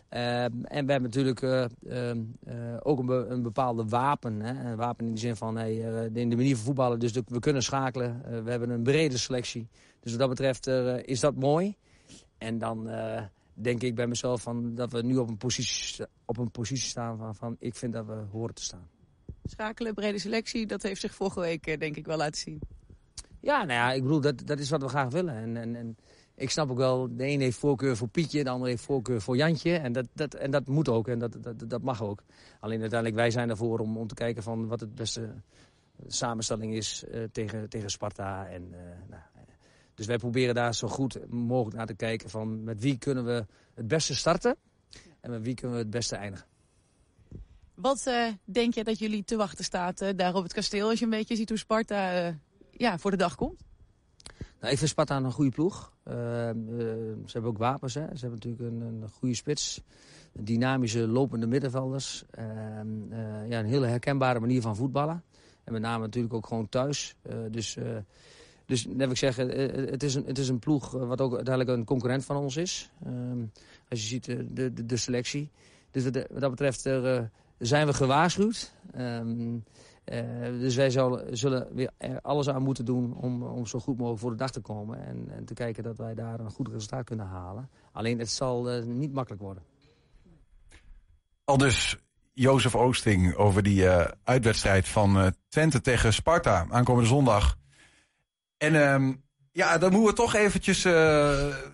[0.10, 1.64] Ehm, en we hebben natuurlijk eh,
[2.10, 4.40] ehm, eh, ook een, een bepaalde wapen.
[4.40, 4.70] Hè?
[4.70, 7.00] Een wapen in de zin van eh, in de manier van voetballen.
[7.00, 8.26] Dus we kunnen schakelen.
[8.26, 9.68] Eh, we hebben een brede selectie.
[10.00, 11.76] Dus wat dat betreft eh, is dat mooi.
[12.38, 13.24] En dan eh,
[13.54, 17.18] denk ik bij mezelf van dat we nu op een positie, op een positie staan
[17.18, 18.88] van, van ik vind dat we horen te staan.
[19.44, 22.62] Schakelen, brede selectie, dat heeft zich vorige week eh, denk ik wel laten zien.
[23.40, 25.36] Ja, nou ja, ik bedoel, dat, dat is wat we graag willen.
[25.36, 25.98] En, en, en
[26.36, 29.36] ik snap ook wel, de een heeft voorkeur voor Pietje, de ander heeft voorkeur voor
[29.36, 29.78] Jantje.
[29.78, 32.24] En dat, dat, en dat moet ook en dat, dat, dat mag ook.
[32.60, 35.34] Alleen uiteindelijk, wij zijn ervoor om, om te kijken van wat het beste
[36.08, 38.48] samenstelling is eh, tegen, tegen Sparta.
[38.48, 38.80] En, eh,
[39.10, 39.42] nou, eh,
[39.96, 43.46] dus wij proberen daar zo goed mogelijk naar te kijken van met wie kunnen we
[43.74, 44.56] het beste starten.
[45.20, 46.48] En met wie kunnen we het beste eindigen.
[47.76, 50.90] Wat eh, denk je dat jullie te wachten staat eh, daar op het kasteel...
[50.90, 52.34] als je een beetje ziet hoe Sparta eh,
[52.72, 53.62] ja, voor de dag komt?
[54.60, 55.94] Nou, ik vind Sparta een goede ploeg.
[56.08, 56.20] Uh, uh,
[57.26, 57.94] ze hebben ook wapens.
[57.94, 58.02] Hè.
[58.02, 59.82] Ze hebben natuurlijk een, een goede spits.
[60.32, 62.24] Dynamische, lopende middenvelders.
[62.40, 65.24] Uh, uh, ja, een hele herkenbare manier van voetballen.
[65.64, 67.16] En met name natuurlijk ook gewoon thuis.
[67.24, 67.98] Uh, dus, uh,
[68.66, 71.78] dus net ik zeggen, uh, het, is een, het is een ploeg wat ook uiteindelijk
[71.78, 72.90] een concurrent van ons is.
[73.08, 73.52] Um,
[73.90, 75.50] als je ziet de, de, selectie.
[75.92, 76.84] Dus wat, dat betreft
[77.66, 78.74] zijn we gewaarschuwd.
[78.98, 79.64] Um,
[80.06, 83.98] uh, dus wij zullen, zullen weer er alles aan moeten doen om, om zo goed
[83.98, 85.06] mogelijk voor de dag te komen.
[85.06, 87.70] En, en te kijken dat wij daar een goed resultaat kunnen halen.
[87.92, 89.64] Alleen het zal uh, niet makkelijk worden.
[91.44, 91.98] Al dus
[92.34, 97.58] Jozef Oosting over die uh, uitwedstrijd van Twente tegen Sparta aankomende zondag.
[98.58, 100.86] En um, ja, daar moeten we toch eventjes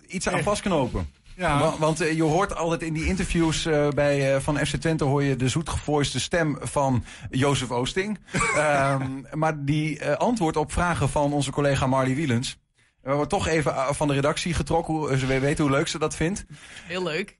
[0.06, 1.08] iets aan vastknopen.
[1.40, 1.58] Ja.
[1.58, 5.04] Want, want uh, je hoort altijd in die interviews uh, bij, uh, van FC Twente
[5.04, 8.18] hoor je de zoetgevoiste stem van Jozef Oosting.
[8.56, 12.58] um, maar die antwoord op vragen van onze collega Marley Wielens.
[12.74, 16.44] We hebben toch even van de redactie getrokken, ze weten hoe leuk ze dat vindt.
[16.86, 17.38] Heel leuk.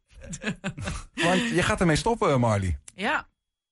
[1.26, 2.78] want je gaat ermee stoppen, Marley.
[2.94, 3.28] Ja,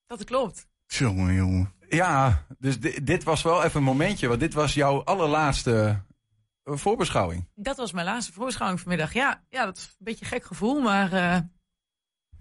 [0.07, 0.67] dat klopt.
[0.87, 1.73] Jongen, jongen.
[1.89, 6.03] Ja, dus dit was wel even een momentje, want dit was jouw allerlaatste
[6.77, 7.49] voorbeschouwing.
[7.55, 9.13] Dat was mijn laatste voorbeschouwing vanmiddag.
[9.13, 11.37] Ja, ja dat is een beetje een gek gevoel, maar uh,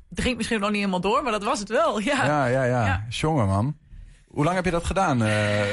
[0.10, 2.00] het ging misschien nog niet helemaal door, maar dat was het wel.
[2.00, 2.64] Ja, ja, ja.
[2.64, 2.86] ja.
[2.86, 3.06] ja.
[3.10, 3.78] Jongen, man.
[4.28, 5.22] Hoe lang heb je dat gedaan?
[5.22, 5.66] Uh...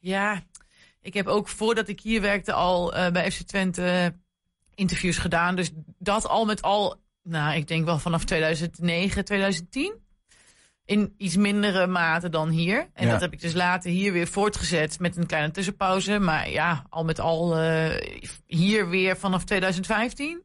[0.00, 0.42] Ja,
[1.00, 4.14] ik heb ook voordat ik hier werkte al uh, bij FC Twente
[4.74, 5.56] interviews gedaan.
[5.56, 10.07] Dus dat al met al, nou, ik denk wel vanaf 2009, 2010
[10.88, 12.88] in iets mindere mate dan hier.
[12.94, 13.12] En ja.
[13.12, 16.18] dat heb ik dus later hier weer voortgezet met een kleine tussenpauze.
[16.18, 17.90] Maar ja, al met al uh,
[18.46, 20.42] hier weer vanaf 2015.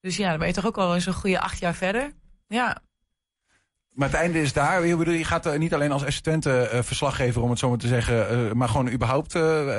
[0.00, 2.12] Dus ja, dan ben je toch ook al eens een goede acht jaar verder.
[2.48, 2.78] Ja.
[3.92, 4.86] Maar het einde is daar.
[4.86, 8.46] Je gaat er niet alleen als assistente uh, verslaggever, om het zo maar te zeggen,
[8.46, 9.32] uh, maar gewoon überhaupt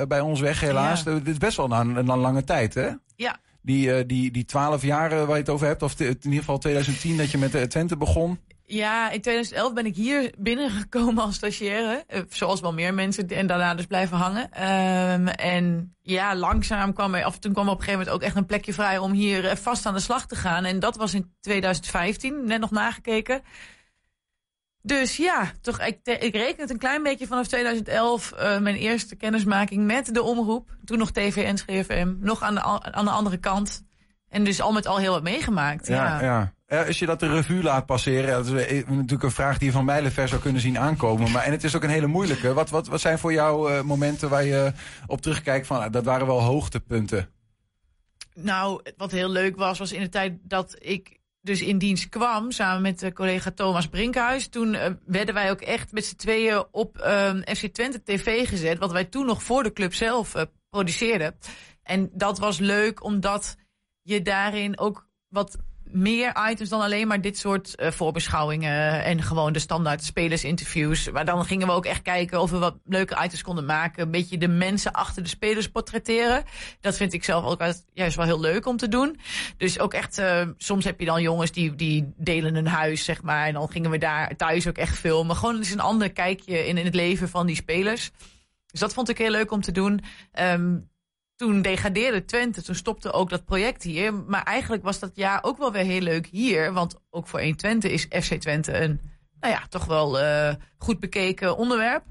[0.08, 1.02] bij ons weg, helaas.
[1.02, 1.12] Ja.
[1.12, 2.90] Dit is best wel een, een lange tijd, hè?
[3.16, 3.38] Ja.
[3.62, 7.16] Die, die, die 12 jaar waar je het over hebt, of in ieder geval 2010
[7.16, 8.38] dat je met de Twente begon.
[8.72, 12.04] Ja, in 2011 ben ik hier binnengekomen als stagiaire.
[12.28, 13.28] Zoals wel meer mensen.
[13.28, 14.42] En daarna dus blijven hangen.
[14.42, 17.26] Um, en ja, langzaam kwam er...
[17.26, 18.98] Of toen kwam op een gegeven moment ook echt een plekje vrij...
[18.98, 20.64] om hier vast aan de slag te gaan.
[20.64, 23.42] En dat was in 2015, net nog nagekeken.
[24.82, 28.32] Dus ja, toch, ik, ik reken het een klein beetje vanaf 2011...
[28.32, 30.68] Uh, mijn eerste kennismaking met de omroep.
[30.84, 32.14] Toen nog TV en SGFM.
[32.18, 32.62] Nog aan de,
[32.92, 33.88] aan de andere kant.
[34.30, 35.86] En dus al met al heel wat meegemaakt.
[35.86, 36.52] Ja, ja.
[36.66, 36.84] ja.
[36.84, 39.84] Als je dat de revue laat passeren, dat is natuurlijk een vraag die je van
[39.84, 41.30] mijlenver zou kunnen zien aankomen.
[41.30, 42.52] Maar, en het is ook een hele moeilijke.
[42.52, 44.72] Wat, wat, wat zijn voor jou uh, momenten waar je
[45.06, 47.28] op terugkijkt van, uh, dat waren wel hoogtepunten?
[48.34, 52.50] Nou, wat heel leuk was, was in de tijd dat ik dus in dienst kwam,
[52.50, 54.48] samen met de collega Thomas Brinkhuis.
[54.48, 56.96] Toen uh, werden wij ook echt met z'n tweeën op
[57.56, 60.34] FC Twente TV gezet, wat wij toen nog voor de club zelf
[60.70, 61.34] produceerden.
[61.82, 63.56] En dat was leuk, omdat
[64.10, 65.58] je daarin ook wat
[65.92, 71.10] meer items dan alleen maar dit soort eh, voorbeschouwingen en gewoon de standaard spelersinterviews.
[71.10, 74.02] Maar dan gingen we ook echt kijken of we wat leuke items konden maken.
[74.02, 76.44] Een beetje de mensen achter de spelers portretteren.
[76.80, 79.20] Dat vind ik zelf ook juist wel heel leuk om te doen.
[79.56, 83.22] Dus ook echt, eh, soms heb je dan jongens die, die delen een huis, zeg
[83.22, 83.46] maar.
[83.46, 85.36] En dan gingen we daar thuis ook echt filmen.
[85.36, 88.10] Gewoon eens een ander kijkje in, in het leven van die spelers.
[88.70, 90.00] Dus dat vond ik heel leuk om te doen.
[90.32, 90.76] Ehm,
[91.40, 94.14] toen degradeerde Twente, toen stopte ook dat project hier.
[94.14, 96.72] Maar eigenlijk was dat jaar ook wel weer heel leuk hier.
[96.72, 99.00] Want ook voor 1 Twente is FC Twente een,
[99.40, 102.02] nou ja, toch wel eh, goed bekeken onderwerp.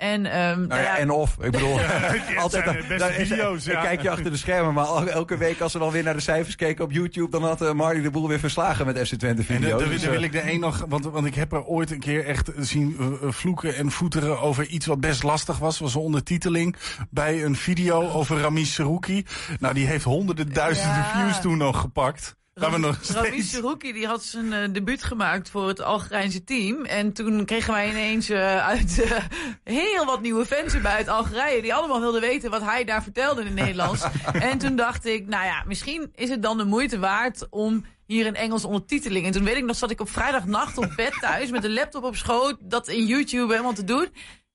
[0.00, 1.36] En, ehm, Nou ja, en of.
[1.40, 1.78] Ik bedoel,
[2.38, 3.72] altijd de beste dan is- video's, ja.
[3.72, 6.20] dan kijk je achter de schermen, maar elke week als we dan weer naar de
[6.20, 9.40] cijfers keken op YouTube, dan had eh, Marty de boel weer verslagen met FC Twente
[9.40, 9.80] En video's.
[9.80, 11.90] dan, Dus, dan wil eh, ik de een nog, want, want ik heb er ooit
[11.90, 15.78] een keer echt zien eh, vloeken en voeteren over iets wat best lastig was.
[15.78, 16.76] was een ondertiteling
[17.10, 19.24] bij een video over Ramis Serouki.
[19.58, 21.20] Nou, die heeft honderden duizenden Ja.
[21.24, 22.38] views toen nog gepakt.
[22.60, 22.98] Waar we nog.
[23.38, 26.84] Serouki die had zijn eh, debuut gemaakt voor het Algerijnse team.
[26.84, 29.16] En toen kregen wij ineens eh, uit eh,
[29.64, 31.62] heel wat nieuwe fans erbij uit Algerije.
[31.62, 34.04] Die allemaal wilden weten wat hij daar vertelde in het Nederlands.
[34.50, 38.26] en toen dacht ik, nou ja, misschien is het dan de moeite waard om hier
[38.26, 39.26] een Engels ondertiteling.
[39.26, 42.04] En toen weet ik nog, zat ik op vrijdagnacht op bed thuis met een laptop
[42.04, 42.56] op schoot.
[42.60, 44.08] Dat in YouTube helemaal te doen.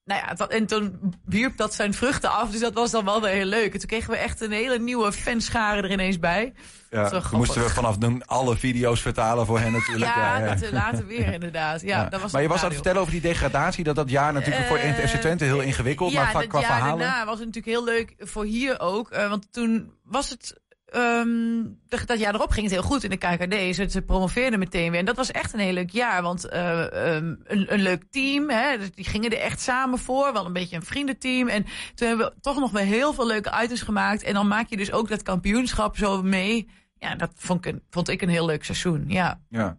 [0.06, 2.50] Nou ja, dat- en toen wierp dat zijn vruchten af.
[2.50, 3.72] Dus dat was dan wel weer heel leuk.
[3.72, 6.52] En toen kregen we echt een hele nieuwe fanschare er ineens bij.
[6.90, 10.14] Ja, toen moesten we vanaf doen alle video's vertalen voor hen natuurlijk.
[10.14, 10.48] Ja, ja.
[10.54, 11.80] dat eh, later weer inderdaad.
[11.80, 12.08] Ja, Ja.
[12.08, 14.66] dat was maar je was aan het vertellen over die degradatie, dat dat jaar natuurlijk
[14.66, 16.98] voor Eh, FC Twente heel ingewikkeld, ja, maar qua, dat qua jaar verhalen.
[16.98, 19.10] daarna was het natuurlijk heel leuk voor hier ook.
[19.10, 20.60] eh, want toen was het...
[20.86, 21.64] ehm,
[22.06, 23.74] dat jaar erop ging het heel goed in de KKD.
[23.74, 25.00] Ze, ze promoveerden meteen weer.
[25.00, 26.22] En dat was echt een heel leuk jaar.
[26.22, 28.50] Want eh, ehm, een, een leuk team.
[28.50, 30.32] Hè, dus die gingen er echt samen voor.
[30.32, 31.48] Wel een beetje een vriendenteam.
[31.48, 34.22] En toen hebben we toch nog wel heel veel leuke items gemaakt.
[34.22, 36.68] En dan maak je dus ook dat kampioenschap zo mee.
[36.98, 39.04] Ja, dat vond ik een, vond ik een heel leuk seizoen.
[39.08, 39.40] Ja.
[39.48, 39.78] Ja.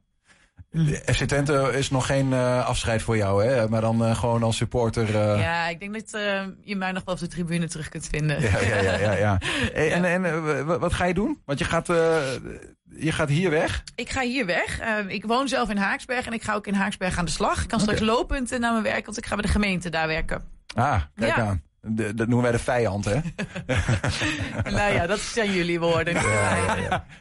[1.05, 3.69] FC Twente is nog geen eh, afscheid voor jou, hè?
[3.69, 5.15] maar dan eh, gewoon als supporter.
[5.15, 6.09] eh, Ja, ik denk dat
[6.61, 8.41] je mij nog wel op de tribune terug kunt vinden.
[8.41, 9.11] Ja, ja, ja, ja.
[9.11, 9.37] ja.
[9.73, 11.41] Hey, En, en wat ga je doen?
[11.45, 13.83] Want je gaat, je gaat hier weg.
[13.95, 14.79] Ik ga hier weg.
[15.07, 17.61] Ik woon zelf in Haaksberg en ik ga ook in Haaksberg aan de slag.
[17.61, 20.41] Ik kan straks lopend naar mijn werk, want ik ga bij de gemeente daar werken.
[20.75, 21.43] Ah, kijk Ja.
[21.43, 21.61] aan.
[21.89, 23.15] De- dat noemen wij de vijand, hè?
[24.77, 26.13] nou ja, dat zijn jullie woorden.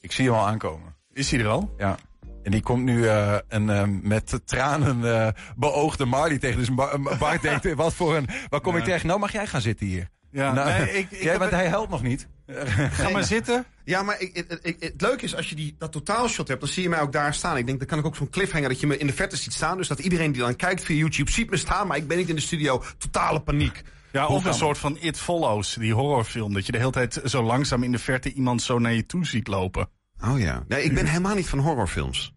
[0.00, 0.94] Ik zie hem al aankomen.
[1.12, 1.74] Is hij er al?
[1.78, 1.96] Ja.
[2.42, 6.58] En die komt nu eh, een eh, met tranen eh, beoogde Marley tegen.
[6.58, 8.28] Dus Ba- Bart denkt, wat voor een...
[8.48, 9.04] Waar kom ik terecht?
[9.04, 10.08] Nou mag jij gaan zitten hier.
[10.30, 12.28] Ja, nou, nee, ik- ik jij, heb want hij helpt nog niet.
[12.90, 13.64] Ga maar zitten.
[13.84, 16.68] Ja, maar ik, ik, ik- het leuke is als je die, dat totaalshot hebt, dan
[16.68, 17.56] zie je mij ook daar staan.
[17.56, 19.52] Ik denk, dan kan ik ook zo'n cliffhanger dat je me in de verte ziet
[19.52, 19.76] staan.
[19.76, 22.28] Dus dat iedereen die dan kijkt via YouTube ziet me staan, maar ik ben niet
[22.28, 22.82] in de studio.
[22.98, 23.82] Totale paniek.
[24.12, 26.52] Ja, of een soort van It Follows, die horrorfilm.
[26.54, 29.26] Dat je de hele tijd zo langzaam in de verte iemand zo naar je toe
[29.26, 29.88] ziet lopen.
[30.24, 30.64] Oh ja.
[30.68, 32.32] Nee, ik ben helemaal niet van horrorfilms.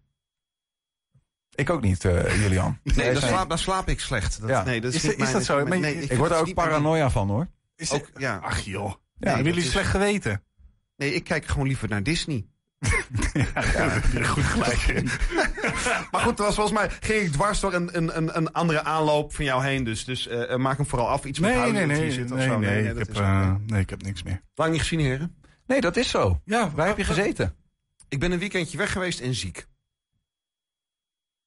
[1.54, 2.78] Ik ook niet, eh, Julian.
[2.82, 4.40] Nee, Wij daar zijn- slaap, daar slaap ik slecht.
[4.40, 4.64] Dat, Ja.
[4.64, 5.64] nee, dat is, Is dat- is mijn- dat zo?
[5.64, 7.48] mijn- nee, ik word er ook paranoia van hoor.
[7.76, 8.38] Is Ook, ja.
[8.42, 8.94] Ach joh.
[9.18, 10.44] Nee, Ja, dat jullie is- slecht geweten.
[10.96, 12.46] Nee, ik kijk gewoon liever naar Disney.
[13.32, 14.00] Ja,
[14.34, 15.02] goed gelijk.
[16.10, 19.44] Maar goed, was volgens mij ging ik dwars door een, een, een, andere aanloop van
[19.44, 19.84] jou heen.
[19.84, 21.24] Dus, dus eh, eh, maak hem vooral af.
[21.24, 22.10] Iets met Nee, houden nee, nee.
[22.12, 22.58] zit of Nee, zo.
[22.58, 24.42] nee, dat ik heb, eh, nee, ik heb niks meer.
[24.54, 25.36] Lang niet gezien, heren.
[25.66, 26.40] Nee, dat is zo.
[26.44, 27.56] Ja, Waar heb je gezeten?
[28.08, 29.66] Ik ben een weekendje weg geweest en ziek.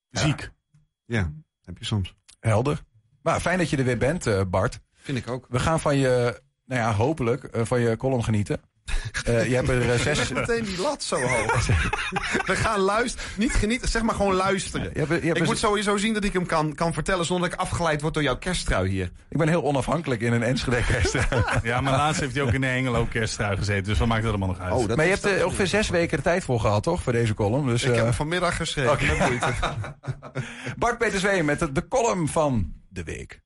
[0.09, 0.51] Ziek.
[1.05, 1.31] Ja,
[1.63, 2.15] heb je soms.
[2.39, 2.83] Helder.
[3.21, 4.79] Maar fijn dat je er weer bent, Bart.
[4.93, 5.45] Vind ik ook.
[5.49, 8.59] We gaan van je, nou ja, hopelijk, eh, van je column genieten.
[9.23, 10.17] Eh, je hebt er eh, zes...
[10.17, 11.67] Leg meteen die lat zo hoog.
[12.45, 13.27] We gaan luisteren.
[13.37, 14.89] Niet genieten, zeg maar gewoon luisteren.
[14.93, 17.49] Je hebt, je hebt ik moet sowieso zien dat ik hem kan, kan vertellen zonder
[17.49, 19.11] dat ik afgeleid word door jouw kersttrui hier.
[19.29, 21.43] Ik ben heel onafhankelijk in een Enschede kersttrui.
[21.63, 23.83] Ja, maar laatst heeft hij ook in de Hengelo kersttrui gezeten.
[23.83, 24.73] Dus wat maakt dat allemaal nog uit?
[24.73, 27.01] Oh, maar je hebt er ongeveer zes weken de tijd voor gehad, toch?
[27.01, 27.67] Voor deze column.
[27.67, 28.91] Dus, Ik heb hem vanmiddag geschreven.
[28.91, 29.05] Oké.
[29.05, 29.53] met moeite.
[30.77, 33.45] Bart Peter Zwee met de, de column van de week.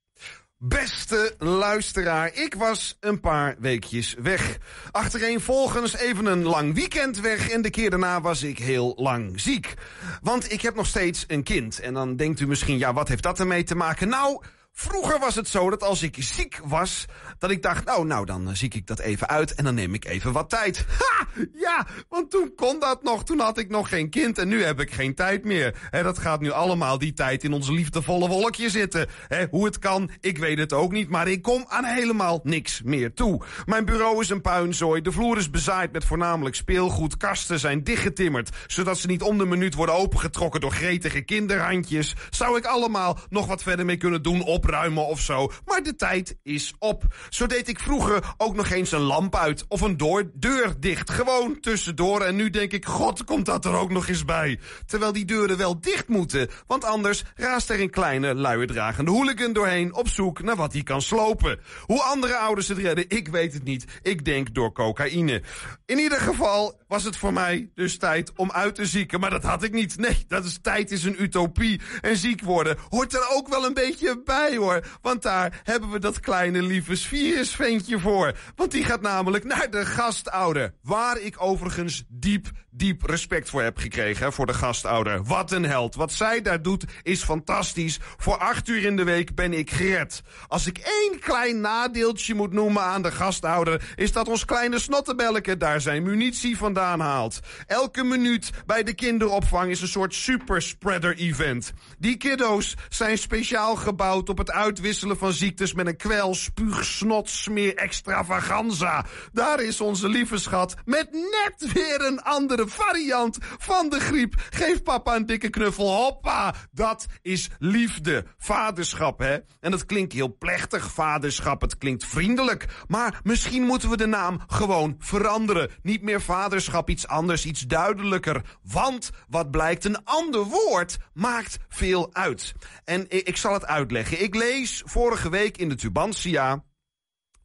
[0.63, 4.57] Beste luisteraar, ik was een paar weekjes weg.
[4.91, 9.73] Achtereenvolgens even een lang weekend weg en de keer daarna was ik heel lang ziek.
[10.21, 11.79] Want ik heb nog steeds een kind.
[11.79, 14.09] En dan denkt u misschien, ja, wat heeft dat ermee te maken?
[14.09, 14.43] Nou,
[14.73, 17.05] vroeger was het zo dat als ik ziek was,
[17.39, 19.93] dat ik dacht, nou, nou, dan eh, ziek ik dat even uit en dan neem
[19.93, 20.85] ik even wat tijd.
[21.01, 21.27] Ha!
[21.53, 23.23] Ja, want toen kon dat nog.
[23.23, 25.75] Toen had ik nog geen kind en nu heb ik geen tijd meer.
[25.89, 29.07] Hè, dat gaat nu allemaal die tijd in ons liefdevolle wolkje zitten.
[29.27, 32.81] Hè, hoe het kan, ik weet het ook niet, maar ik kom aan helemaal niks
[32.81, 33.41] meer toe.
[33.65, 38.49] Mijn bureau is een puinzooi, de vloer is bezaaid met voornamelijk speelgoed, kasten zijn dichtgetimmerd,
[38.67, 42.15] zodat ze niet om de minuut worden opengetrokken door gretige kinderhandjes.
[42.29, 46.35] Zou ik allemaal nog wat verder mee kunnen doen, opruimen of zo, maar de tijd
[46.43, 47.03] is op.
[47.29, 51.09] Zo deed ik vroeger ook nog eens een lamp uit of een door, deur dicht,
[51.09, 52.21] gewoon tussendoor.
[52.21, 54.59] En nu denk ik, god, komt dat er ook nog eens bij.
[54.85, 59.95] Terwijl die deuren wel dicht moeten, want anders raast er een kleine luierdragende hooligan doorheen
[59.95, 61.59] op zoek naar wat hij kan slopen.
[61.81, 63.85] Hoe andere ouders het redden, ik weet het niet.
[64.01, 65.41] Ik denk door cocaïne.
[65.85, 69.19] In ieder geval was het voor mij dus tijd om uit te zieken.
[69.19, 69.97] Maar dat had ik niet.
[69.97, 71.81] Nee, dat is tijd is een utopie.
[72.01, 74.83] En ziek worden hoort er ook wel een beetje bij hoor.
[75.01, 78.37] Want daar hebben we dat kleine lieve virusventje voor.
[78.55, 80.73] Want die gaat namelijk naar de gastouder.
[80.81, 84.33] Waar ik overigens diep, diep respect voor heb gekregen.
[84.33, 85.23] Voor de gastouder.
[85.23, 85.95] Wat een held.
[85.95, 87.99] Wat zij daar doet is fantastisch.
[88.17, 90.21] Voor acht uur in de week ben ik gered.
[90.47, 93.93] Als ik één klein nadeeltje moet noemen aan de gastouder...
[93.95, 97.39] is dat ons kleine snottenbelleke daar zijn munitie vandaan haalt.
[97.67, 101.73] Elke minuut bij de kinderopvang is een soort superspreader event.
[101.97, 105.73] Die kiddo's zijn speciaal gebouwd op het uitwisselen van ziektes...
[105.73, 109.05] met een kwel, spuug, snot, smeer, extravaganza.
[109.31, 114.35] Daar is onze lieve schat met net weer een andere variant van de griep.
[114.49, 116.53] Geef papa een dikke knuffel, hoppa.
[116.71, 119.37] Dat is liefde, vaderschap, hè.
[119.59, 121.61] En dat klinkt heel plechtig, vaderschap.
[121.61, 122.65] Het klinkt vriendelijk.
[122.87, 125.69] Maar misschien moeten we de naam gewoon veranderen.
[125.81, 128.57] Niet meer vaderschap, iets anders, iets duidelijker.
[128.63, 132.53] Want, wat blijkt, een ander woord maakt veel uit.
[132.83, 134.23] En ik, ik zal het uitleggen.
[134.23, 136.63] Ik lees vorige week in de Tubantia...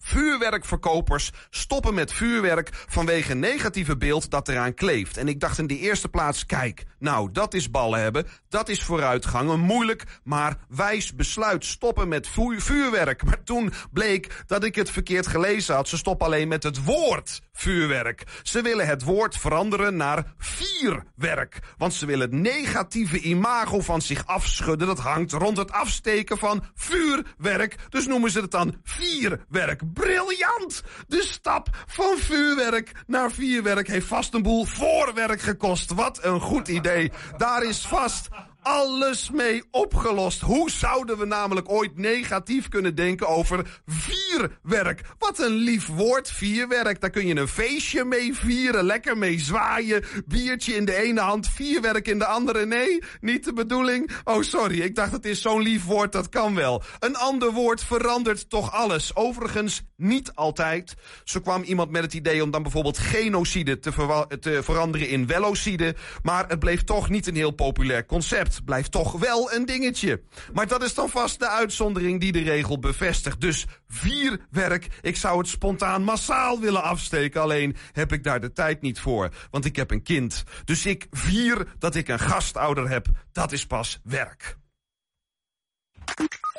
[0.06, 5.16] Vuurwerkverkopers stoppen met vuurwerk vanwege negatieve beeld dat eraan kleeft.
[5.16, 8.26] En ik dacht in de eerste plaats, kijk, nou, dat is ballen hebben.
[8.48, 9.50] Dat is vooruitgang.
[9.50, 11.64] Een moeilijk, maar wijs besluit.
[11.64, 13.24] Stoppen met vu- vuurwerk.
[13.24, 15.88] Maar toen bleek dat ik het verkeerd gelezen had.
[15.88, 18.24] Ze stoppen alleen met het woord vuurwerk.
[18.42, 21.58] Ze willen het woord veranderen naar vierwerk.
[21.76, 24.86] Want ze willen het negatieve imago van zich afschudden.
[24.86, 27.76] Dat hangt rond het afsteken van vuurwerk.
[27.88, 29.94] Dus noemen ze het dan vierwerk.
[30.00, 30.82] Briljant!
[31.08, 35.92] De stap van vuurwerk naar vierwerk heeft vast een boel voorwerk gekost.
[35.92, 37.12] Wat een goed idee.
[37.36, 38.28] Daar is vast
[38.66, 40.40] alles mee opgelost.
[40.40, 45.00] Hoe zouden we namelijk ooit negatief kunnen denken over vierwerk?
[45.18, 47.00] Wat een lief woord, vierwerk.
[47.00, 50.04] Daar kun je een feestje mee vieren, lekker mee zwaaien.
[50.26, 52.66] Biertje in de ene hand, vierwerk in de andere.
[52.66, 54.10] Nee, niet de bedoeling.
[54.24, 56.82] Oh, sorry, ik dacht het is zo'n lief woord, dat kan wel.
[56.98, 59.16] Een ander woord verandert toch alles.
[59.16, 60.94] Overigens, niet altijd.
[61.24, 65.94] Zo kwam iemand met het idee om dan bijvoorbeeld genocide te, te veranderen in velocide.
[66.22, 68.54] Maar het bleef toch niet een heel populair concept.
[68.64, 70.22] Blijft toch wel een dingetje.
[70.52, 73.40] Maar dat is dan vast de uitzondering die de regel bevestigt.
[73.40, 74.88] Dus vierwerk.
[75.00, 77.40] Ik zou het spontaan massaal willen afsteken.
[77.40, 79.30] Alleen heb ik daar de tijd niet voor.
[79.50, 80.44] Want ik heb een kind.
[80.64, 83.06] Dus ik vier dat ik een gastouder heb.
[83.32, 84.56] Dat is pas werk.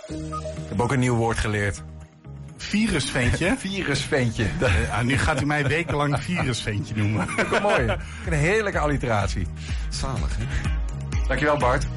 [0.08, 1.84] Ik heb ook een nieuw woord geleerd.
[2.58, 3.56] Virusventje?
[3.68, 4.46] Virusventje.
[4.60, 7.28] Ja, nu gaat u mij wekenlang virusventje noemen.
[7.36, 7.86] Dat is mooi.
[8.28, 9.48] Een heerlijke alliteratie.
[9.90, 10.46] Zalig, hè?
[11.28, 11.88] Dankjewel, Bart.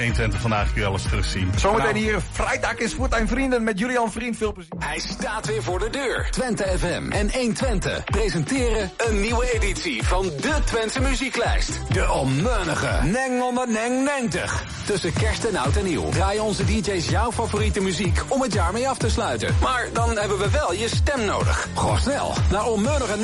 [0.00, 1.50] 120 vandaag kun je alles terugzien.
[1.56, 4.36] Zometeen hier, vrijdag is voor een vrienden met Julian Vriend.
[4.36, 4.72] Veel plezier.
[4.78, 6.28] Hij staat weer voor de deur.
[6.30, 11.80] Twente FM en 120 presenteren een nieuwe editie van de Twentse muzieklijst.
[11.92, 14.64] De onmeunige Neng onder Neng 90.
[14.86, 18.72] Tussen kerst en oud en nieuw draaien onze DJ's jouw favoriete muziek om het jaar
[18.72, 19.54] mee af te sluiten.
[19.60, 21.68] Maar dan hebben we wel je stem nodig.
[21.74, 23.16] Ga snel naar onmeunige